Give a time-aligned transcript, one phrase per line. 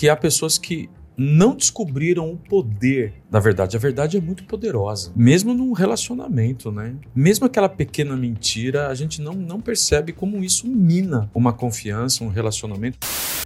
[0.00, 3.76] que há pessoas que não descobriram o poder da verdade.
[3.76, 6.94] A verdade é muito poderosa, mesmo num relacionamento, né?
[7.14, 12.28] Mesmo aquela pequena mentira, a gente não, não percebe como isso mina uma confiança, um
[12.28, 12.96] relacionamento.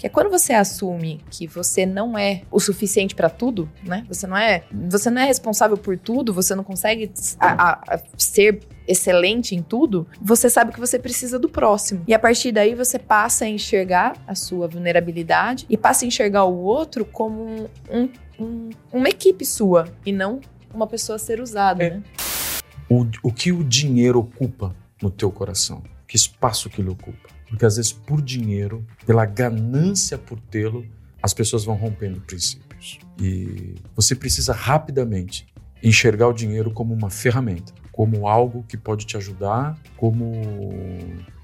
[0.05, 4.05] Que é quando você assume que você não é o suficiente para tudo, né?
[4.07, 7.11] Você não é, você não é responsável por tudo, você não consegue
[7.41, 12.05] a, a, a ser excelente em tudo, você sabe que você precisa do próximo.
[12.07, 16.45] E a partir daí você passa a enxergar a sua vulnerabilidade e passa a enxergar
[16.45, 20.39] o outro como um, um, uma equipe sua e não
[20.75, 21.91] uma pessoa a ser usada, É.
[21.93, 22.03] né?
[22.91, 25.83] O, o que o dinheiro ocupa no teu coração?
[26.07, 27.34] Que espaço que ele ocupa?
[27.55, 30.85] Porque às vezes por dinheiro, pela ganância por tê-lo,
[31.23, 32.99] as pessoas vão rompendo princípios.
[33.17, 35.47] E você precisa rapidamente
[35.81, 40.33] enxergar o dinheiro como uma ferramenta, como algo que pode te ajudar, como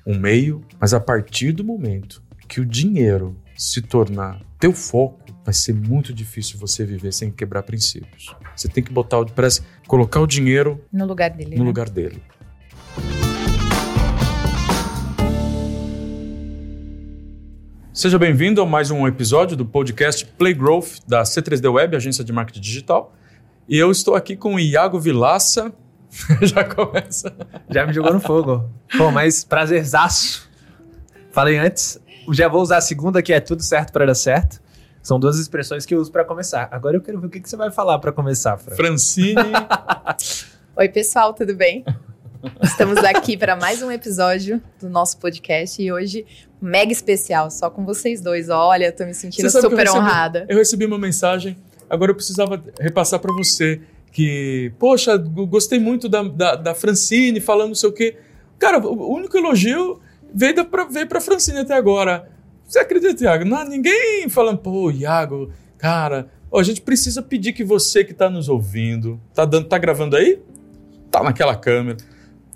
[0.05, 5.55] um meio, mas a partir do momento que o dinheiro se tornar teu foco, vai
[5.55, 8.35] ser muito difícil você viver sem quebrar princípios.
[8.57, 11.55] Você tem que botar, o- parece, colocar o dinheiro No lugar dele.
[11.55, 11.69] no né?
[11.69, 12.21] lugar dele.
[18.01, 22.33] Seja bem-vindo a mais um episódio do podcast Play Growth da C3D Web, agência de
[22.33, 23.15] marketing digital.
[23.69, 25.71] E eu estou aqui com o Iago Vilaça.
[26.41, 27.37] Já começa.
[27.69, 28.71] Já me jogou no fogo.
[28.97, 30.49] Pô, mas prazerzaço.
[31.31, 32.01] Falei antes,
[32.33, 34.63] já vou usar a segunda, que é tudo certo para dar certo.
[35.03, 36.71] São duas expressões que eu uso para começar.
[36.73, 38.77] Agora eu quero ver o que, que você vai falar para começar, Fran.
[38.77, 39.35] Francine.
[40.75, 41.85] Oi, pessoal, tudo bem?
[42.63, 46.25] Estamos aqui para mais um episódio do nosso podcast e hoje
[46.61, 48.49] mega especial, só com vocês dois.
[48.49, 50.47] Olha, eu tô me sentindo que eu super recebi- honrada.
[50.49, 51.57] Eu recebi uma mensagem,
[51.89, 53.81] agora eu precisava repassar para você
[54.13, 58.17] que, poxa, gostei muito da, da, da Francine falando não sei o quê.
[58.59, 60.01] Cara, o único elogio
[60.33, 62.29] veio, da, pra, veio pra Francine até agora.
[62.67, 63.45] Você acredita, Iago?
[63.45, 68.31] Não, ninguém falando, pô, Iago, cara, ó, a gente precisa pedir que você que tá
[68.31, 70.39] nos ouvindo, tá, dando, tá gravando aí?
[71.11, 71.97] Tá naquela câmera.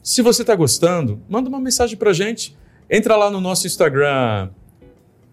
[0.05, 2.55] Se você tá gostando, manda uma mensagem pra gente.
[2.91, 4.51] Entra lá no nosso Instagram,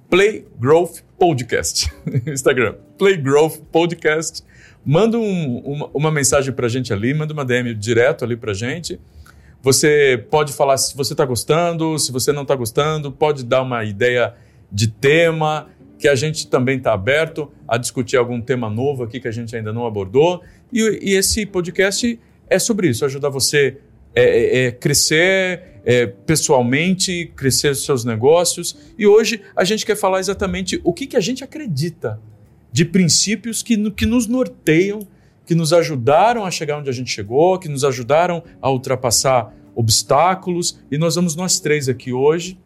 [0.09, 1.91] Play Growth Podcast.
[2.25, 4.41] Instagram, Play Growth Podcast.
[4.85, 8.97] Manda um- uma, uma mensagem pra gente ali, manda uma DM direto ali pra gente.
[9.61, 13.83] Você pode falar se você está gostando, se você não está gostando, pode dar uma
[13.83, 14.33] ideia
[14.71, 15.67] de tema,
[15.99, 19.53] que a gente também está aberto a discutir algum tema novo aqui que a gente
[19.53, 20.41] ainda não abordou.
[20.71, 22.17] E, e esse podcast
[22.49, 23.77] é sobre isso, ajudar você
[24.13, 28.77] é, é, é, crescer é, pessoalmente, crescer os seus negócios.
[28.97, 32.19] E hoje a gente quer falar exatamente o que, que a gente acredita
[32.71, 35.07] de princípios que, que nos norteiam,
[35.45, 40.79] que nos ajudaram a chegar onde a gente chegou, que nos ajudaram a ultrapassar obstáculos.
[40.91, 42.57] E nós vamos nós três aqui hoje.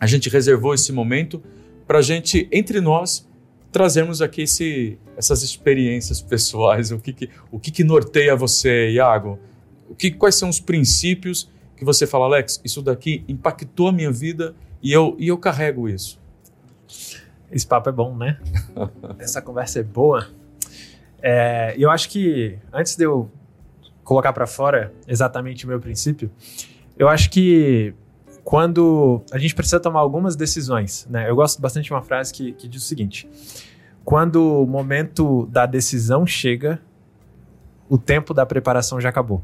[0.00, 1.42] A gente reservou esse momento
[1.86, 3.26] para a gente, entre nós,
[3.70, 6.90] trazermos aqui esse, essas experiências pessoais.
[6.90, 9.38] O que, que, o que, que norteia você, Iago?
[9.88, 14.10] O que, quais são os princípios que você fala, Alex, isso daqui impactou a minha
[14.10, 16.20] vida e eu, e eu carrego isso?
[17.50, 18.38] Esse papo é bom, né?
[19.18, 20.28] Essa conversa é boa.
[21.22, 23.30] É, E eu acho que, antes de eu
[24.04, 26.30] colocar para fora exatamente o meu princípio,
[26.98, 27.94] eu acho que
[28.44, 31.28] quando a gente precisa tomar algumas decisões, né?
[31.28, 33.28] Eu gosto bastante de uma frase que, que diz o seguinte:
[34.04, 36.80] quando o momento da decisão chega,
[37.88, 39.42] o tempo da preparação já acabou.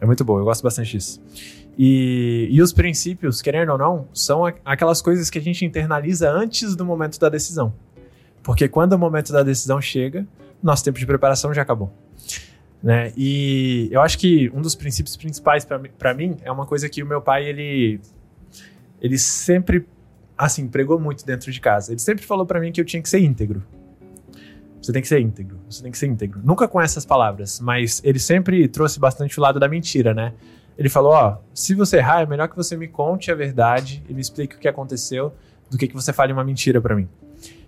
[0.00, 1.20] É muito bom, eu gosto bastante disso.
[1.78, 6.74] E, e os princípios, querendo ou não, são aquelas coisas que a gente internaliza antes
[6.74, 7.72] do momento da decisão.
[8.42, 10.26] Porque quando o momento da decisão chega,
[10.62, 11.92] nosso tempo de preparação já acabou.
[12.82, 13.12] Né?
[13.16, 17.06] E eu acho que um dos princípios principais para mim é uma coisa que o
[17.06, 18.00] meu pai, ele,
[19.00, 19.86] ele sempre,
[20.36, 21.92] assim, pregou muito dentro de casa.
[21.92, 23.62] Ele sempre falou para mim que eu tinha que ser íntegro.
[24.80, 26.40] Você tem que ser íntegro, você tem que ser íntegro.
[26.44, 30.34] Nunca com essas palavras, mas ele sempre trouxe bastante o lado da mentira, né?
[30.78, 34.14] Ele falou: Ó, se você errar, é melhor que você me conte a verdade e
[34.14, 35.32] me explique o que aconteceu
[35.68, 37.08] do que que você fale uma mentira pra mim.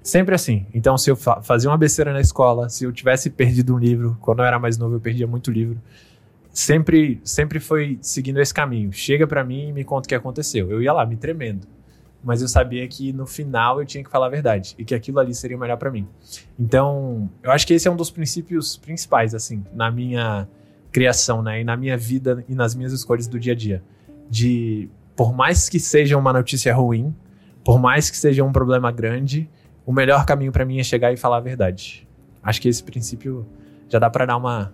[0.03, 0.67] Sempre assim.
[0.73, 4.17] Então, se eu fa fazia uma besteira na escola, se eu tivesse perdido um livro,
[4.21, 5.79] quando eu era mais novo eu perdia muito livro,
[6.53, 8.93] sempre, sempre foi seguindo esse caminho.
[8.93, 10.71] Chega pra mim e me conta o que aconteceu.
[10.71, 11.67] Eu ia lá, me tremendo.
[12.23, 15.19] Mas eu sabia que no final eu tinha que falar a verdade e que aquilo
[15.19, 16.07] ali seria o melhor pra mim.
[16.59, 20.47] Então, eu acho que esse é um dos princípios principais, assim, na minha
[20.93, 21.63] criação, né?
[21.63, 23.83] E na minha vida e nas minhas escolhas do dia a dia.
[24.29, 27.15] De, por mais que seja uma notícia ruim,
[27.65, 29.49] por mais que seja um problema grande,
[29.87, 32.07] o melhor caminho pra mim é chegar e falar a verdade.
[32.43, 33.47] Acho que esse princípio
[33.89, 34.73] já dá pra dar uma,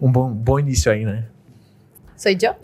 [0.00, 1.28] um bom, bom início aí, né?
[2.16, 2.54] Sou eu?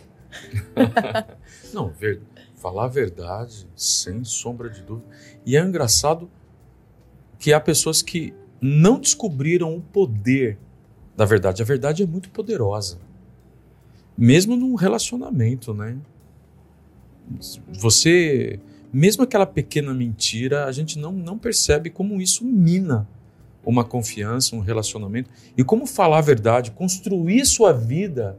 [1.72, 2.20] Não, ver-
[2.64, 5.06] falar a verdade, sem sombra de dúvida.
[5.44, 6.30] E é engraçado
[7.38, 10.56] que há pessoas que não descobriram o poder
[11.14, 11.60] da verdade.
[11.60, 12.98] A verdade é muito poderosa.
[14.16, 15.98] Mesmo num relacionamento, né?
[17.78, 18.58] Você,
[18.90, 23.06] mesmo aquela pequena mentira, a gente não, não percebe como isso mina
[23.62, 25.28] uma confiança, um relacionamento.
[25.54, 28.38] E como falar a verdade, construir sua vida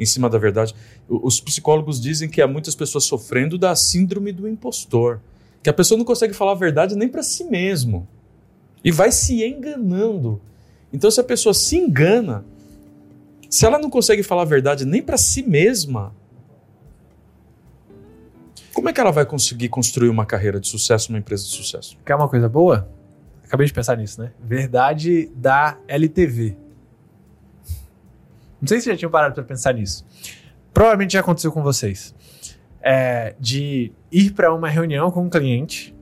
[0.00, 0.74] em cima da verdade.
[1.06, 5.20] Os psicólogos dizem que há muitas pessoas sofrendo da síndrome do impostor,
[5.62, 8.08] que a pessoa não consegue falar a verdade nem para si mesmo
[8.82, 10.40] e vai se enganando.
[10.92, 12.44] Então, se a pessoa se engana,
[13.48, 16.14] se ela não consegue falar a verdade nem para si mesma,
[18.72, 21.98] como é que ela vai conseguir construir uma carreira de sucesso, uma empresa de sucesso?
[22.04, 22.88] Quer uma coisa boa?
[23.44, 24.32] Acabei de pensar nisso, né?
[24.40, 26.56] Verdade da LTV.
[28.60, 30.04] Não sei se já tinham parado para pensar nisso.
[30.72, 32.14] Provavelmente já aconteceu com vocês.
[32.82, 35.94] É, de ir para uma reunião com um cliente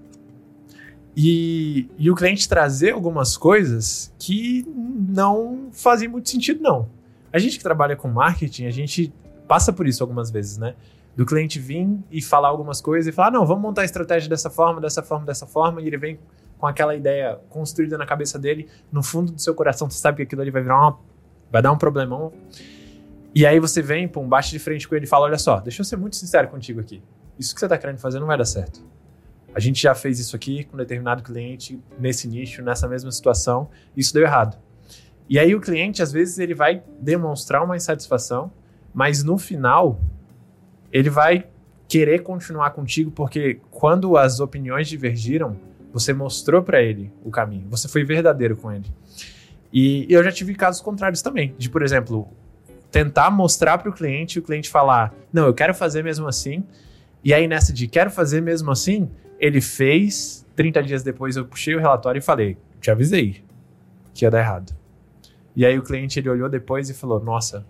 [1.20, 4.64] e, e o cliente trazer algumas coisas que
[5.08, 6.88] não fazem muito sentido, não.
[7.32, 9.12] A gente que trabalha com marketing, a gente
[9.48, 10.76] passa por isso algumas vezes, né?
[11.16, 14.48] Do cliente vir e falar algumas coisas e falar, não, vamos montar a estratégia dessa
[14.48, 16.20] forma, dessa forma, dessa forma, e ele vem
[16.56, 20.22] com aquela ideia construída na cabeça dele, no fundo do seu coração, você sabe que
[20.22, 20.98] aquilo ali vai virar uma
[21.50, 22.32] vai dar um problemão.
[23.34, 25.80] E aí você vem, pum, bate de frente com ele e fala: Olha só, deixa
[25.80, 27.02] eu ser muito sincero contigo aqui.
[27.38, 28.82] Isso que você está querendo fazer não vai dar certo.
[29.54, 33.68] A gente já fez isso aqui com um determinado cliente, nesse nicho, nessa mesma situação,
[33.96, 34.58] isso deu errado.
[35.28, 38.50] E aí o cliente, às vezes, ele vai demonstrar uma insatisfação,
[38.94, 40.00] mas no final,
[40.92, 41.46] ele vai
[41.86, 45.56] querer continuar contigo, porque quando as opiniões divergiram,
[45.92, 48.86] você mostrou para ele o caminho, você foi verdadeiro com ele.
[49.72, 52.28] E eu já tive casos contrários também, de, por exemplo,
[52.90, 56.64] tentar mostrar para o cliente e o cliente falar: Não, eu quero fazer mesmo assim.
[57.22, 60.46] E aí, nessa de quero fazer mesmo assim, ele fez.
[60.56, 63.44] 30 dias depois, eu puxei o relatório e falei: Te avisei
[64.14, 64.74] que ia dar errado.
[65.54, 67.66] E aí, o cliente ele olhou depois e falou: Nossa,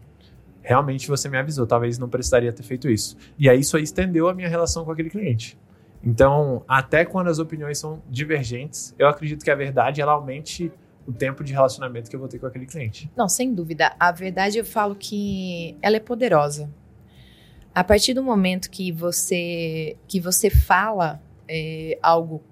[0.63, 3.17] realmente você me avisou, talvez não precisaria ter feito isso.
[3.39, 5.59] E aí, isso aí estendeu a minha relação com aquele cliente.
[6.03, 10.73] Então, até quando as opiniões são divergentes, eu acredito que a verdade ela aumente
[11.09, 13.11] o tempo de relacionamento que eu vou ter com aquele cliente.
[13.17, 13.97] Não, sem dúvida.
[13.99, 16.69] A verdade eu falo que ela é poderosa.
[17.75, 21.19] A partir do momento que você que você fala
[21.49, 22.43] é, algo,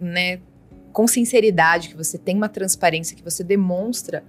[0.00, 0.40] né,
[0.94, 4.24] com sinceridade, que você tem uma transparência, que você demonstra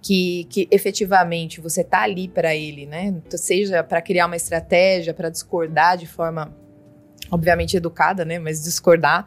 [0.00, 3.20] que, que efetivamente você está ali para ele, né?
[3.30, 6.54] Seja para criar uma estratégia, para discordar de forma,
[7.28, 8.38] obviamente educada, né?
[8.38, 9.26] Mas discordar,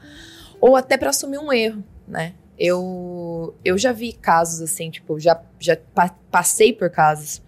[0.62, 2.34] ou até para assumir um erro, né?
[2.58, 7.42] Eu, eu já vi casos assim, tipo, já, já pa passei por casos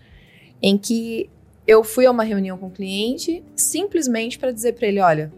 [0.61, 1.29] em que
[1.65, 5.31] eu fui a uma reunião com o cliente simplesmente para dizer para ele: olha,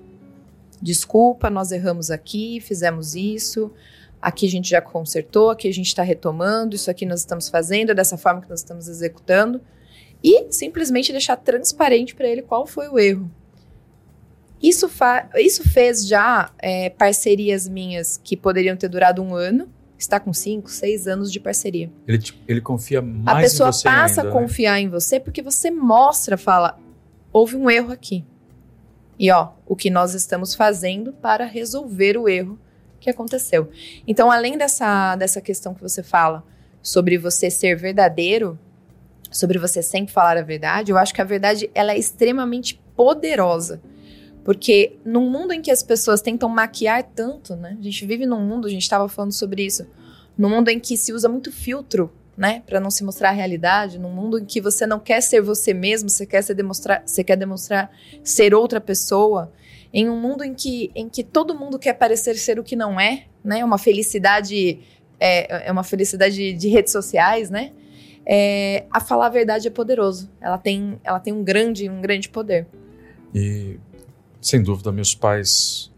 [0.81, 3.71] desculpa, nós erramos aqui, fizemos isso,
[4.21, 7.91] aqui a gente já consertou, aqui a gente está retomando, isso aqui nós estamos fazendo,
[7.91, 9.62] é dessa forma que nós estamos executando.
[10.23, 13.29] E simplesmente deixar transparente para ele qual foi o erro.
[14.62, 14.90] Isso,
[15.38, 19.68] isso fez já é, parcerias minhas que poderiam ter durado um ano.
[19.98, 21.92] Está com cinco, seis anos de parceria.
[22.08, 24.81] Ele, ele confia mais em você A pessoa passa ainda, a confiar né?
[24.81, 26.80] em você porque você mostra, fala,
[27.31, 28.25] houve um erro aqui.
[29.19, 32.60] E ó, o que nós estamos fazendo para resolver o erro
[33.00, 33.69] que aconteceu.
[34.07, 36.44] Então, além dessa, dessa questão que você fala
[36.81, 38.57] sobre você ser verdadeiro,
[39.31, 43.81] sobre você sempre falar a verdade, eu acho que a verdade ela é extremamente poderosa.
[44.44, 47.78] Porque num mundo em que as pessoas tentam maquiar tanto, né?
[47.80, 49.86] A gente vive num mundo, a gente estava falando sobre isso,
[50.38, 54.00] num mundo em que se usa muito filtro, né, para não se mostrar a realidade,
[54.00, 57.24] num mundo em que você não quer ser você mesmo, você quer se demonstrar, você
[57.24, 57.92] quer demonstrar
[58.24, 59.52] ser outra pessoa,
[59.94, 63.00] em um mundo em que, em que todo mundo quer parecer ser o que não
[63.00, 63.64] é, né?
[63.64, 64.80] Uma felicidade
[65.19, 67.71] é, é uma felicidade de redes sociais, né?
[68.26, 70.31] É, a falar a verdade é poderoso.
[70.42, 72.66] Ela tem, ela tem um grande, um grande poder.
[73.36, 73.78] E
[74.42, 75.92] sem dúvida, meus pais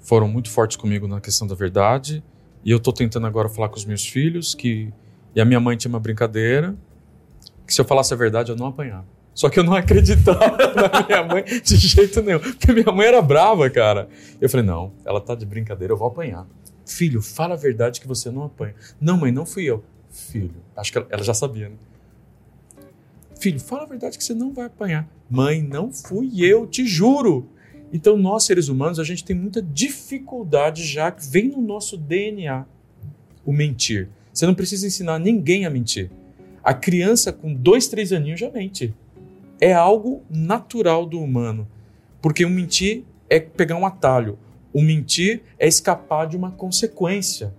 [0.00, 2.22] foram muito fortes comigo na questão da verdade.
[2.64, 4.92] E eu estou tentando agora falar com os meus filhos que.
[5.34, 6.76] E a minha mãe tinha uma brincadeira
[7.66, 9.06] que se eu falasse a verdade eu não apanhava.
[9.34, 12.38] Só que eu não acreditava na minha mãe de jeito nenhum.
[12.38, 14.08] Porque minha mãe era brava, cara.
[14.40, 16.46] Eu falei, não, ela tá de brincadeira, eu vou apanhar.
[16.84, 18.74] Filho, fala a verdade que você não apanha.
[19.00, 19.82] Não, mãe, não fui eu.
[20.10, 21.76] Filho, acho que ela, já sabia, né?
[23.40, 25.08] Filho, fala a verdade que você não vai apanhar.
[25.32, 27.48] Mãe, não fui eu, te juro.
[27.90, 32.66] Então, nós seres humanos, a gente tem muita dificuldade já que vem no nosso DNA
[33.42, 34.10] o mentir.
[34.30, 36.10] Você não precisa ensinar ninguém a mentir.
[36.62, 38.94] A criança com dois, três aninhos já mente.
[39.58, 41.66] É algo natural do humano.
[42.20, 44.38] Porque o mentir é pegar um atalho.
[44.70, 47.54] O mentir é escapar de uma consequência.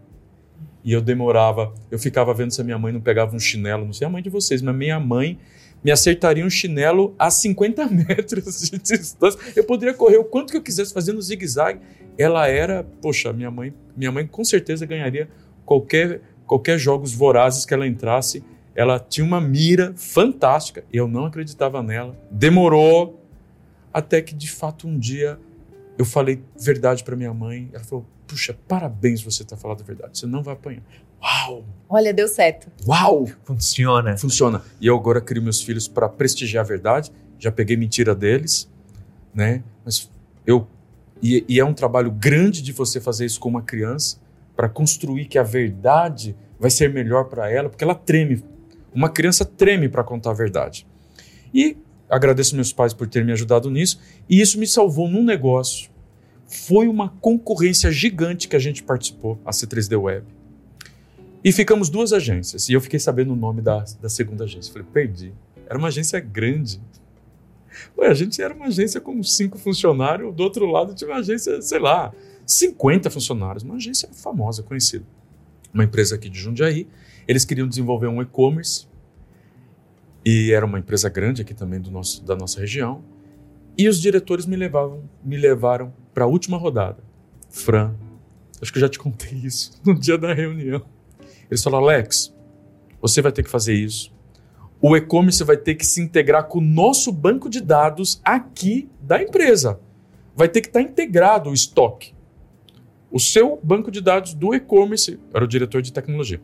[0.83, 3.93] E eu demorava, eu ficava vendo se a minha mãe não pegava um chinelo, não
[3.93, 5.39] sei a mãe de vocês, mas minha mãe
[5.83, 9.39] me acertaria um chinelo a 50 metros de distância.
[9.55, 11.79] Eu poderia correr o quanto que eu quisesse fazendo zigue-zague.
[12.17, 15.29] Ela era, poxa, minha mãe, minha mãe com certeza ganharia
[15.65, 18.43] qualquer qualquer jogos vorazes que ela entrasse.
[18.75, 20.83] Ela tinha uma mira fantástica.
[20.91, 22.17] Eu não acreditava nela.
[22.29, 23.23] Demorou
[23.93, 25.39] até que de fato um dia
[25.97, 27.69] eu falei verdade para minha mãe.
[27.73, 30.17] Ela falou: Puxa, parabéns você ter falado a verdade.
[30.17, 30.83] Você não vai apanhar.
[31.23, 31.63] Uau!
[31.87, 32.67] Olha, deu certo.
[32.85, 33.25] Uau!
[33.45, 34.17] Funciona.
[34.17, 34.61] Funciona.
[34.81, 37.11] E eu agora crio meus filhos para prestigiar a verdade.
[37.39, 38.69] Já peguei mentira deles,
[39.33, 39.63] né?
[39.85, 40.09] Mas
[40.45, 40.67] eu.
[41.21, 44.17] E, e é um trabalho grande de você fazer isso com uma criança
[44.55, 48.43] para construir que a verdade vai ser melhor para ela, porque ela treme.
[48.93, 50.85] Uma criança treme para contar a verdade.
[51.53, 51.77] E
[52.09, 53.99] agradeço meus pais por terem me ajudado nisso,
[54.29, 55.89] e isso me salvou num negócio.
[56.45, 60.25] Foi uma concorrência gigante que a gente participou, a C3D Web.
[61.43, 64.71] E ficamos duas agências, e eu fiquei sabendo o nome da, da segunda agência.
[64.71, 65.33] Falei, perdi.
[65.67, 66.81] Era uma agência grande.
[67.97, 71.61] Ué, a gente era uma agência com cinco funcionários, do outro lado tinha uma agência,
[71.61, 72.13] sei lá,
[72.45, 75.05] 50 funcionários, uma agência famosa, conhecida.
[75.73, 76.87] Uma empresa aqui de Jundiaí.
[77.27, 78.87] Eles queriam desenvolver um e-commerce
[80.25, 83.03] e era uma empresa grande aqui também do nosso, da nossa região.
[83.77, 87.03] E os diretores me, levavam, me levaram para a última rodada.
[87.49, 87.95] Fran,
[88.61, 90.85] acho que eu já te contei isso no dia da reunião.
[91.53, 92.33] Eles falaram, Alex,
[93.01, 94.11] você vai ter que fazer isso.
[94.81, 99.21] O e-commerce vai ter que se integrar com o nosso banco de dados aqui da
[99.21, 99.79] empresa.
[100.35, 102.13] Vai ter que estar integrado o estoque.
[103.11, 106.41] O seu banco de dados do e-commerce, era o diretor de tecnologia,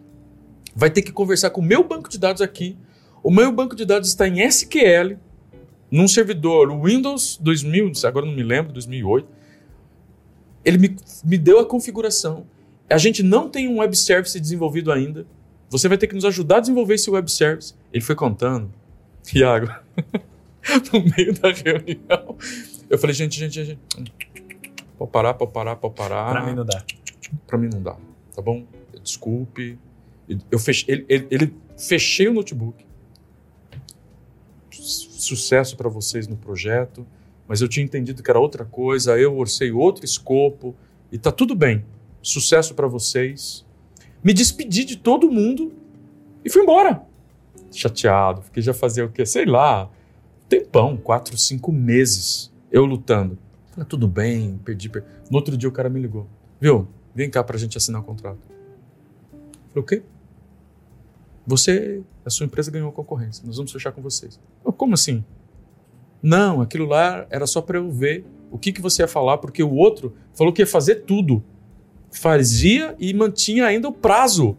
[0.75, 2.77] vai ter que conversar com o meu banco de dados aqui
[3.21, 5.17] o meu banco de dados está em SQL,
[5.91, 9.27] num servidor Windows 2000, agora não me lembro, 2008.
[10.63, 12.45] Ele me, me deu a configuração.
[12.89, 15.25] A gente não tem um web service desenvolvido ainda.
[15.69, 17.73] Você vai ter que nos ajudar a desenvolver esse web service.
[17.93, 18.71] Ele foi contando.
[19.23, 19.67] Tiago,
[20.91, 22.35] no meio da reunião,
[22.89, 23.79] eu falei, gente, gente, gente,
[24.97, 26.31] pode parar, pode parar, pode parar.
[26.31, 26.83] Pra mim não dá.
[27.45, 27.95] Pra mim não dá,
[28.35, 28.65] tá bom?
[29.03, 29.77] Desculpe.
[30.49, 32.89] Eu fechei, ele, ele, ele fechei o notebook
[35.29, 37.05] sucesso para vocês no projeto,
[37.47, 40.75] mas eu tinha entendido que era outra coisa, eu orcei outro escopo
[41.11, 41.83] e tá tudo bem.
[42.21, 43.65] Sucesso para vocês.
[44.23, 45.73] Me despedi de todo mundo
[46.43, 47.03] e fui embora.
[47.71, 49.25] Chateado, porque já fazia o quê?
[49.25, 49.89] Sei lá,
[50.47, 53.37] tempão, quatro, cinco meses eu lutando.
[53.71, 55.07] Falei, tudo bem, perdi, perdi.
[55.29, 56.27] No outro dia o cara me ligou.
[56.59, 56.87] Viu?
[57.13, 58.39] Vem cá pra gente assinar o contrato.
[59.69, 60.03] Falei, o quê?
[61.45, 64.39] Você, a sua empresa ganhou concorrência, nós vamos fechar com vocês.
[64.63, 65.23] Como assim?
[66.21, 69.63] Não, aquilo lá era só para eu ver o que, que você ia falar, porque
[69.63, 71.43] o outro falou que ia fazer tudo.
[72.11, 74.57] Fazia e mantinha ainda o prazo.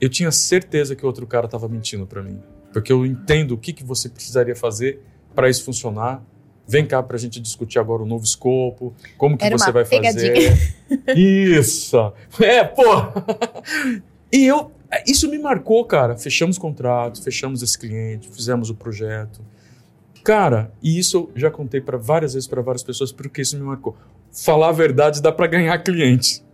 [0.00, 2.40] Eu tinha certeza que o outro cara estava mentindo para mim,
[2.72, 5.00] porque eu entendo o que, que você precisaria fazer
[5.34, 6.22] para isso funcionar.
[6.66, 9.84] Vem cá para a gente discutir agora o novo escopo, como que Era você vai
[9.84, 10.34] pegadinha.
[10.34, 11.14] fazer.
[11.18, 12.12] Isso!
[12.40, 12.82] É, pô!
[14.32, 14.72] E eu
[15.06, 16.16] isso me marcou, cara.
[16.16, 19.40] Fechamos contratos, fechamos esse cliente, fizemos o projeto.
[20.22, 23.62] Cara, e isso eu já contei para várias vezes para várias pessoas porque isso me
[23.64, 23.96] marcou.
[24.34, 26.44] Falar a verdade dá para ganhar clientes.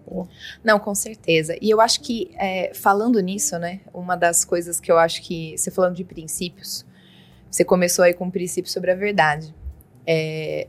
[0.63, 1.57] Não, com certeza.
[1.61, 5.57] E eu acho que, é, falando nisso, né, uma das coisas que eu acho que,
[5.57, 6.85] você falando de princípios,
[7.51, 9.55] você começou aí com um princípio sobre a verdade.
[10.07, 10.67] É,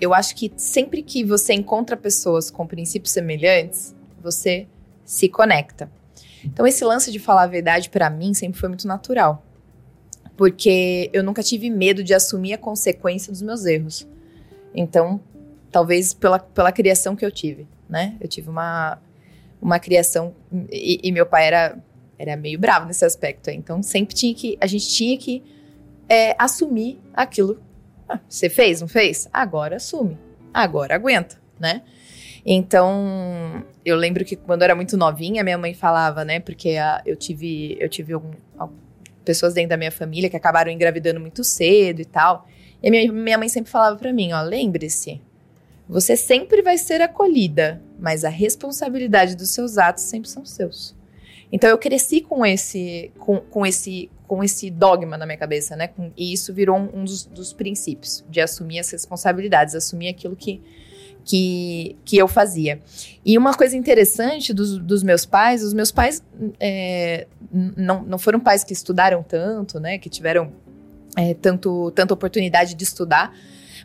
[0.00, 4.66] eu acho que sempre que você encontra pessoas com princípios semelhantes, você
[5.04, 5.90] se conecta.
[6.44, 9.44] Então, esse lance de falar a verdade para mim sempre foi muito natural.
[10.36, 14.08] Porque eu nunca tive medo de assumir a consequência dos meus erros.
[14.74, 15.20] Então,
[15.70, 18.16] talvez pela, pela criação que eu tive, né?
[18.20, 18.98] Eu tive uma,
[19.60, 20.34] uma criação
[20.70, 21.78] e, e meu pai era,
[22.18, 23.50] era meio bravo nesse aspecto.
[23.50, 25.42] Então, sempre tinha que, a gente tinha que
[26.08, 27.62] é, assumir aquilo.
[28.08, 29.28] Ah, você fez, não fez?
[29.32, 30.18] Agora assume.
[30.52, 31.82] Agora aguenta, né?
[32.44, 36.40] Então, eu lembro que quando eu era muito novinha, minha mãe falava, né?
[36.40, 38.74] Porque a, eu tive, eu tive algum, algum,
[39.24, 42.48] pessoas dentro da minha família que acabaram engravidando muito cedo e tal.
[42.82, 45.20] E minha, minha mãe sempre falava para mim, ó, lembre-se,
[45.90, 50.94] você sempre vai ser acolhida, mas a responsabilidade dos seus atos sempre são seus.
[51.52, 55.90] Então eu cresci com esse, com, com esse, com esse dogma na minha cabeça, né?
[56.16, 60.62] E isso virou um, um dos, dos princípios de assumir as responsabilidades, assumir aquilo que
[61.22, 62.80] que, que eu fazia.
[63.24, 66.22] E uma coisa interessante dos, dos meus pais, os meus pais
[66.58, 67.26] é,
[67.76, 69.98] não, não foram pais que estudaram tanto, né?
[69.98, 70.52] Que tiveram
[71.16, 73.34] é, tanto, tanta oportunidade de estudar.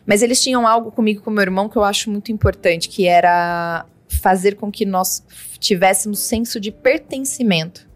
[0.06, 3.84] Mas eles tinham algo comigo, com meu irmão, que eu acho muito importante, que era
[4.08, 5.24] fazer com que nós
[5.58, 7.88] tivéssemos senso de pertencimento.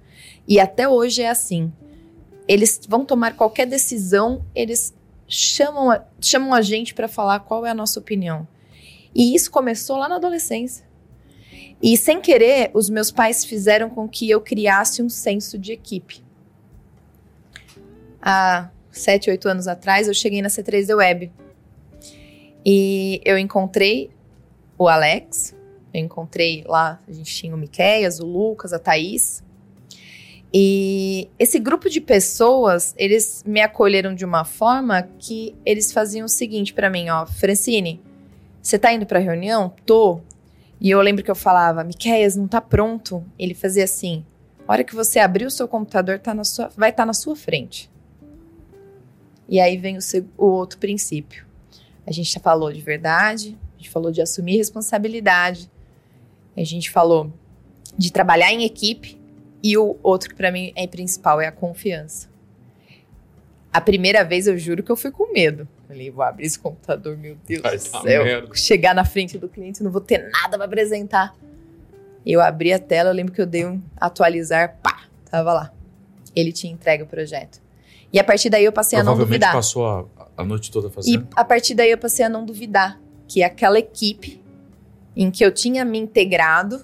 [0.47, 1.73] E até hoje é assim.
[2.49, 4.93] Eles vão tomar qualquer decisão, eles
[5.29, 8.47] chamam a, chamam a gente para falar qual é a nossa opinião.
[9.15, 10.85] E isso começou lá na adolescência.
[11.83, 16.23] E sem querer, os meus pais fizeram com que eu criasse um senso de equipe.
[18.21, 21.33] Há sete, oito anos atrás, eu cheguei na C3D Web.
[22.65, 24.11] E eu encontrei
[24.77, 25.55] o Alex,
[25.93, 29.43] eu encontrei lá, a gente tinha o Miqueias, o Lucas, a Thaís.
[30.53, 36.29] E esse grupo de pessoas, eles me acolheram de uma forma que eles faziam o
[36.29, 38.01] seguinte para mim, ó, Francine,
[38.61, 39.73] você tá indo pra reunião?
[39.87, 40.21] Tô.
[40.81, 43.25] E eu lembro que eu falava, Miqueias, não tá pronto.
[43.39, 44.25] Ele fazia assim,
[44.67, 47.13] a hora que você abrir o seu computador, tá na sua, vai estar tá na
[47.13, 47.91] sua frente.
[49.49, 50.01] E aí vem o,
[50.39, 51.50] o outro princípio.
[52.11, 55.71] A gente já falou de verdade, a gente falou de assumir responsabilidade,
[56.57, 57.33] a gente falou
[57.97, 59.17] de trabalhar em equipe
[59.63, 62.29] e o outro que para mim é principal é a confiança.
[63.73, 65.69] A primeira vez eu juro que eu fui com medo.
[65.87, 68.25] Falei, vou abrir esse computador, meu Deus Ai, do tá céu.
[68.25, 68.57] Merda.
[68.57, 71.37] Chegar na frente do cliente, não vou ter nada para apresentar.
[72.27, 75.73] Eu abri a tela, eu lembro que eu dei um atualizar, pá, tava lá.
[76.35, 77.63] Ele tinha entregue o projeto.
[78.13, 79.53] E a partir daí eu passei a não duvidar.
[79.53, 80.05] passou a,
[80.41, 81.23] a noite toda fazendo.
[81.23, 84.43] E a partir daí eu passei a não duvidar que aquela equipe
[85.17, 86.83] em que eu tinha me integrado,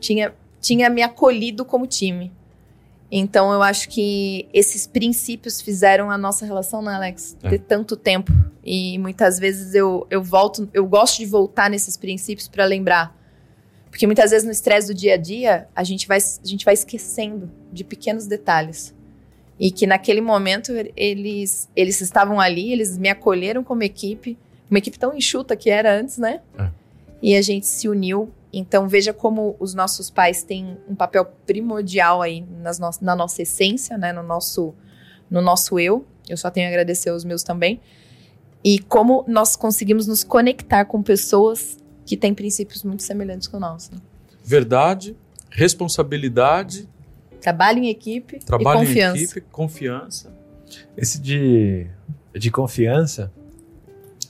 [0.00, 2.32] tinha, tinha me acolhido como time.
[3.10, 7.50] Então eu acho que esses princípios fizeram a nossa relação, né, Alex, é.
[7.50, 8.32] ter tanto tempo.
[8.64, 13.16] E muitas vezes eu, eu volto, eu gosto de voltar nesses princípios para lembrar.
[13.88, 16.74] Porque muitas vezes no estresse do dia a dia, a gente, vai, a gente vai
[16.74, 18.92] esquecendo de pequenos detalhes.
[19.58, 24.36] E que naquele momento eles, eles estavam ali, eles me acolheram como equipe,
[24.68, 26.40] uma equipe tão enxuta que era antes, né?
[26.58, 26.68] É.
[27.22, 28.32] E a gente se uniu.
[28.52, 33.42] Então veja como os nossos pais têm um papel primordial aí nas no na nossa
[33.42, 34.12] essência, né?
[34.12, 34.74] No nosso,
[35.30, 36.04] no nosso eu.
[36.28, 37.80] Eu só tenho a agradecer aos meus também.
[38.64, 41.76] E como nós conseguimos nos conectar com pessoas
[42.06, 43.90] que têm princípios muito semelhantes com o nosso.
[44.42, 45.16] Verdade,
[45.50, 46.88] responsabilidade
[47.44, 49.18] Trabalho em equipe Trabalho e confiança.
[49.18, 50.32] em equipe, confiança.
[50.96, 51.86] Esse de,
[52.34, 53.30] de confiança,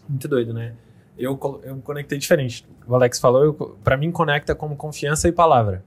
[0.09, 0.74] muito doido, né?
[1.16, 2.66] Eu, eu me conectei diferente.
[2.88, 5.85] O Alex falou, para mim conecta como confiança e palavra.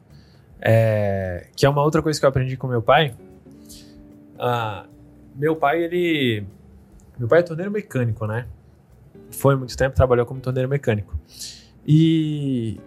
[0.61, 3.13] É, que é uma outra coisa que eu aprendi com meu pai.
[4.39, 4.85] Ah,
[5.35, 6.45] meu pai, ele...
[7.19, 8.47] Meu pai é torneiro mecânico, né?
[9.31, 11.13] Foi muito tempo, trabalhou como torneiro mecânico.
[11.85, 12.79] E...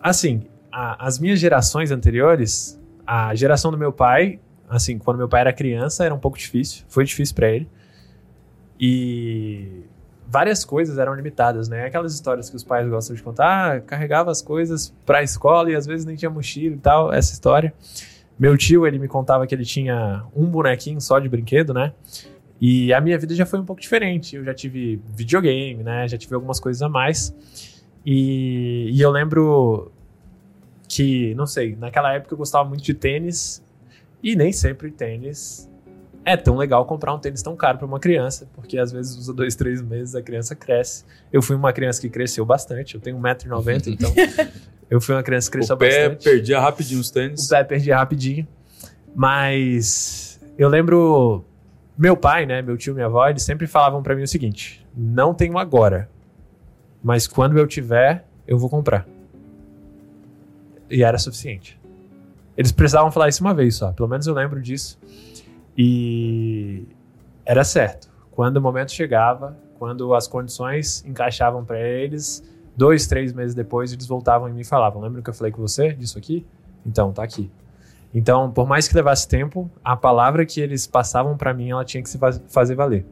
[0.00, 5.42] Assim, a, as minhas gerações anteriores a geração do meu pai, assim, quando meu pai
[5.42, 6.84] era criança, era um pouco difícil.
[6.88, 7.68] Foi difícil para ele.
[8.78, 9.84] E
[10.26, 11.86] várias coisas eram limitadas, né?
[11.86, 15.70] Aquelas histórias que os pais gostam de contar, ah, carregava as coisas para a escola
[15.70, 17.72] e às vezes nem tinha mochila e tal, essa história.
[18.38, 21.92] Meu tio, ele me contava que ele tinha um bonequinho só de brinquedo, né?
[22.60, 24.36] E a minha vida já foi um pouco diferente.
[24.36, 26.08] Eu já tive videogame, né?
[26.08, 27.34] Já tive algumas coisas a mais.
[28.04, 29.92] E, e eu lembro
[30.94, 33.60] que, não sei, naquela época eu gostava muito de tênis
[34.22, 35.68] e nem sempre tênis
[36.24, 39.34] é tão legal comprar um tênis tão caro para uma criança, porque às vezes usa
[39.34, 41.04] dois, três meses, a criança cresce.
[41.32, 44.14] Eu fui uma criança que cresceu bastante, eu tenho 1,90m, então
[44.88, 46.24] eu fui uma criança que cresceu o pé bastante.
[46.24, 47.44] perdia rapidinho os tênis.
[47.44, 48.46] O pé perdia rapidinho.
[49.16, 51.44] Mas eu lembro,
[51.98, 55.34] meu pai, né, meu tio minha avó, eles sempre falavam para mim o seguinte: não
[55.34, 56.08] tenho agora,
[57.02, 59.13] mas quando eu tiver, eu vou comprar.
[60.90, 61.80] E era suficiente.
[62.56, 64.98] Eles precisavam falar isso uma vez só, pelo menos eu lembro disso.
[65.76, 66.84] E
[67.44, 68.08] era certo.
[68.30, 72.42] Quando o momento chegava, quando as condições encaixavam para eles,
[72.76, 76.18] dois, três meses depois eles voltavam e falavam: Lembra que eu falei com você disso
[76.18, 76.46] aqui?
[76.86, 77.50] Então, tá aqui.
[78.14, 82.02] Então, por mais que levasse tempo, a palavra que eles passavam para mim, ela tinha
[82.02, 82.18] que se
[82.48, 83.04] fazer valer.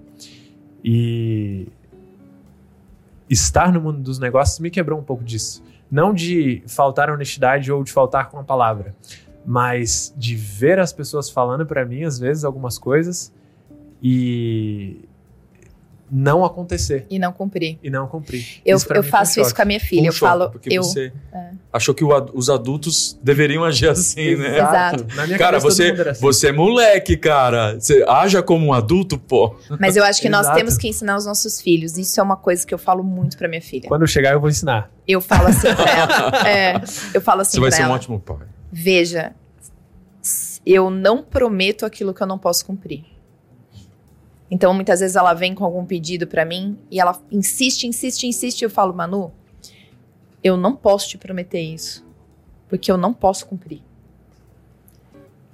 [0.85, 1.69] E
[3.29, 5.63] estar no mundo dos negócios me quebrou um pouco disso.
[5.93, 8.97] Não de faltar honestidade ou de faltar com a palavra,
[9.45, 13.31] mas de ver as pessoas falando para mim, às vezes, algumas coisas
[14.03, 15.05] e
[16.13, 17.07] não acontecer.
[17.09, 17.79] E não cumprir.
[17.83, 18.61] E não cumprir.
[18.67, 20.03] Eu, eu faço isso com a minha filha.
[20.03, 20.51] Um eu choque, falo.
[20.51, 21.51] Porque eu, você é.
[21.73, 24.59] achou que o, os adultos deveriam agir assim, né?
[24.59, 25.07] Exato.
[25.39, 26.21] cara, você, assim.
[26.21, 27.81] você é moleque, cara.
[27.81, 29.57] Você haja como um adulto, pô.
[29.81, 31.97] Mas eu acho que nós temos que ensinar os nossos filhos.
[31.97, 33.89] Isso é uma coisa que eu falo muito pra minha filha.
[33.89, 34.91] Quando eu chegar, eu vou ensinar.
[35.09, 36.31] Eu falo assim pra ela.
[36.47, 36.83] é,
[37.15, 38.47] eu falo assim Você vai ser ela, um ótimo pai.
[38.71, 39.33] Veja,
[40.67, 43.12] eu não prometo aquilo que eu não posso cumprir.
[44.53, 48.61] Então, muitas vezes ela vem com algum pedido para mim e ela insiste, insiste, insiste.
[48.61, 49.33] E eu falo, Manu,
[50.45, 52.07] eu não posso te prometer isso,
[52.69, 53.81] porque eu não posso cumprir.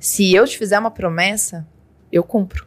[0.00, 1.64] Se eu te fizer uma promessa,
[2.10, 2.66] eu cumpro.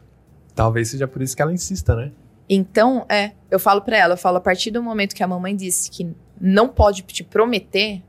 [0.54, 2.10] Talvez seja por isso que ela insista, né?
[2.48, 5.54] Então, é, eu falo para ela, eu falo a partir do momento que a mamãe
[5.54, 8.02] disse que não pode te prometer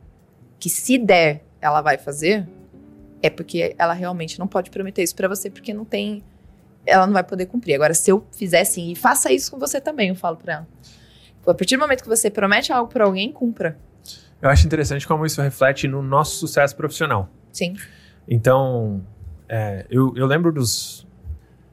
[0.58, 2.48] que se der, ela vai fazer,
[3.22, 6.24] é porque ela realmente não pode prometer isso para você porque não tem
[6.86, 7.76] ela não vai poder cumprir.
[7.76, 10.68] Agora, se eu fizer assim, e faça isso com você também, eu falo pra ela.
[11.46, 13.78] A partir do momento que você promete algo para alguém, cumpra.
[14.42, 17.30] Eu acho interessante como isso reflete no nosso sucesso profissional.
[17.52, 17.76] Sim.
[18.28, 19.02] Então,
[19.48, 21.08] é, eu, eu lembro dos.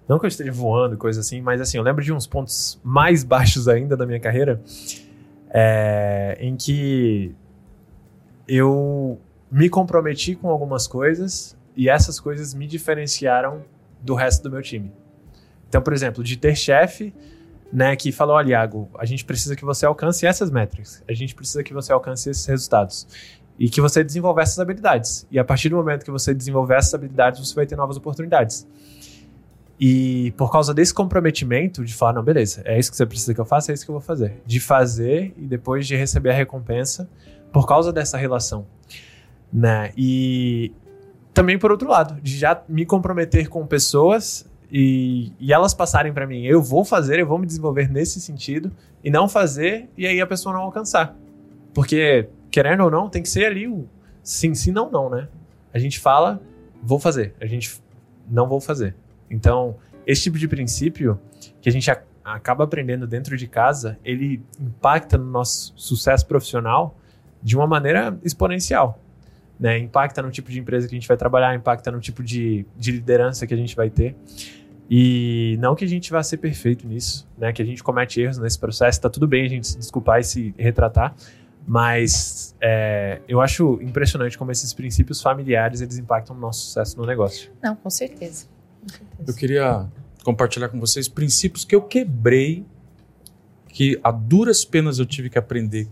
[0.08, 3.22] Não que eu esteja voando, coisa assim, mas assim, eu lembro de uns pontos mais
[3.24, 4.60] baixos ainda da minha carreira,
[5.50, 7.34] é, em que
[8.46, 9.20] eu
[9.50, 13.64] me comprometi com algumas coisas e essas coisas me diferenciaram
[14.00, 14.92] do resto do meu time.
[15.70, 17.14] Então, por exemplo, de ter chefe
[17.72, 21.34] né, que falou: olha, Iago, a gente precisa que você alcance essas métricas, a gente
[21.34, 23.06] precisa que você alcance esses resultados.
[23.58, 25.26] E que você desenvolva essas habilidades.
[25.30, 28.66] E a partir do momento que você desenvolver essas habilidades, você vai ter novas oportunidades.
[29.78, 33.40] E por causa desse comprometimento de falar, não, beleza, é isso que você precisa que
[33.40, 34.42] eu faça, é isso que eu vou fazer.
[34.46, 37.08] De fazer e depois de receber a recompensa
[37.52, 38.66] por causa dessa relação.
[39.52, 39.92] Né?
[39.94, 40.72] E
[41.34, 46.26] também por outro lado, de já me comprometer com pessoas e, e elas passarem para
[46.26, 48.70] mim, eu vou fazer, eu vou me desenvolver nesse sentido,
[49.02, 51.16] e não fazer, e aí a pessoa não alcançar.
[51.72, 53.88] Porque, querendo ou não, tem que ser ali o
[54.22, 55.28] sim, sim, não, não, né?
[55.72, 56.40] A gente fala,
[56.82, 57.80] vou fazer, a gente
[58.28, 58.94] não vou fazer.
[59.30, 61.18] Então, esse tipo de princípio
[61.60, 61.90] que a gente
[62.24, 66.96] acaba aprendendo dentro de casa, ele impacta no nosso sucesso profissional
[67.42, 68.98] de uma maneira exponencial.
[69.58, 69.78] Né?
[69.78, 72.92] Impacta no tipo de empresa que a gente vai trabalhar, impacta no tipo de, de
[72.92, 74.16] liderança que a gente vai ter.
[74.92, 77.52] E não que a gente vá ser perfeito nisso, né?
[77.52, 80.24] Que a gente comete erros nesse processo, tá tudo bem a gente se desculpar e
[80.24, 81.14] se retratar,
[81.64, 87.06] mas é, eu acho impressionante como esses princípios familiares eles impactam o nosso sucesso no
[87.06, 87.52] negócio.
[87.62, 88.46] Não, com certeza.
[88.82, 89.30] Com certeza.
[89.30, 89.88] Eu queria
[90.24, 92.66] compartilhar com vocês princípios que eu quebrei,
[93.68, 95.88] que a duras penas eu tive que aprender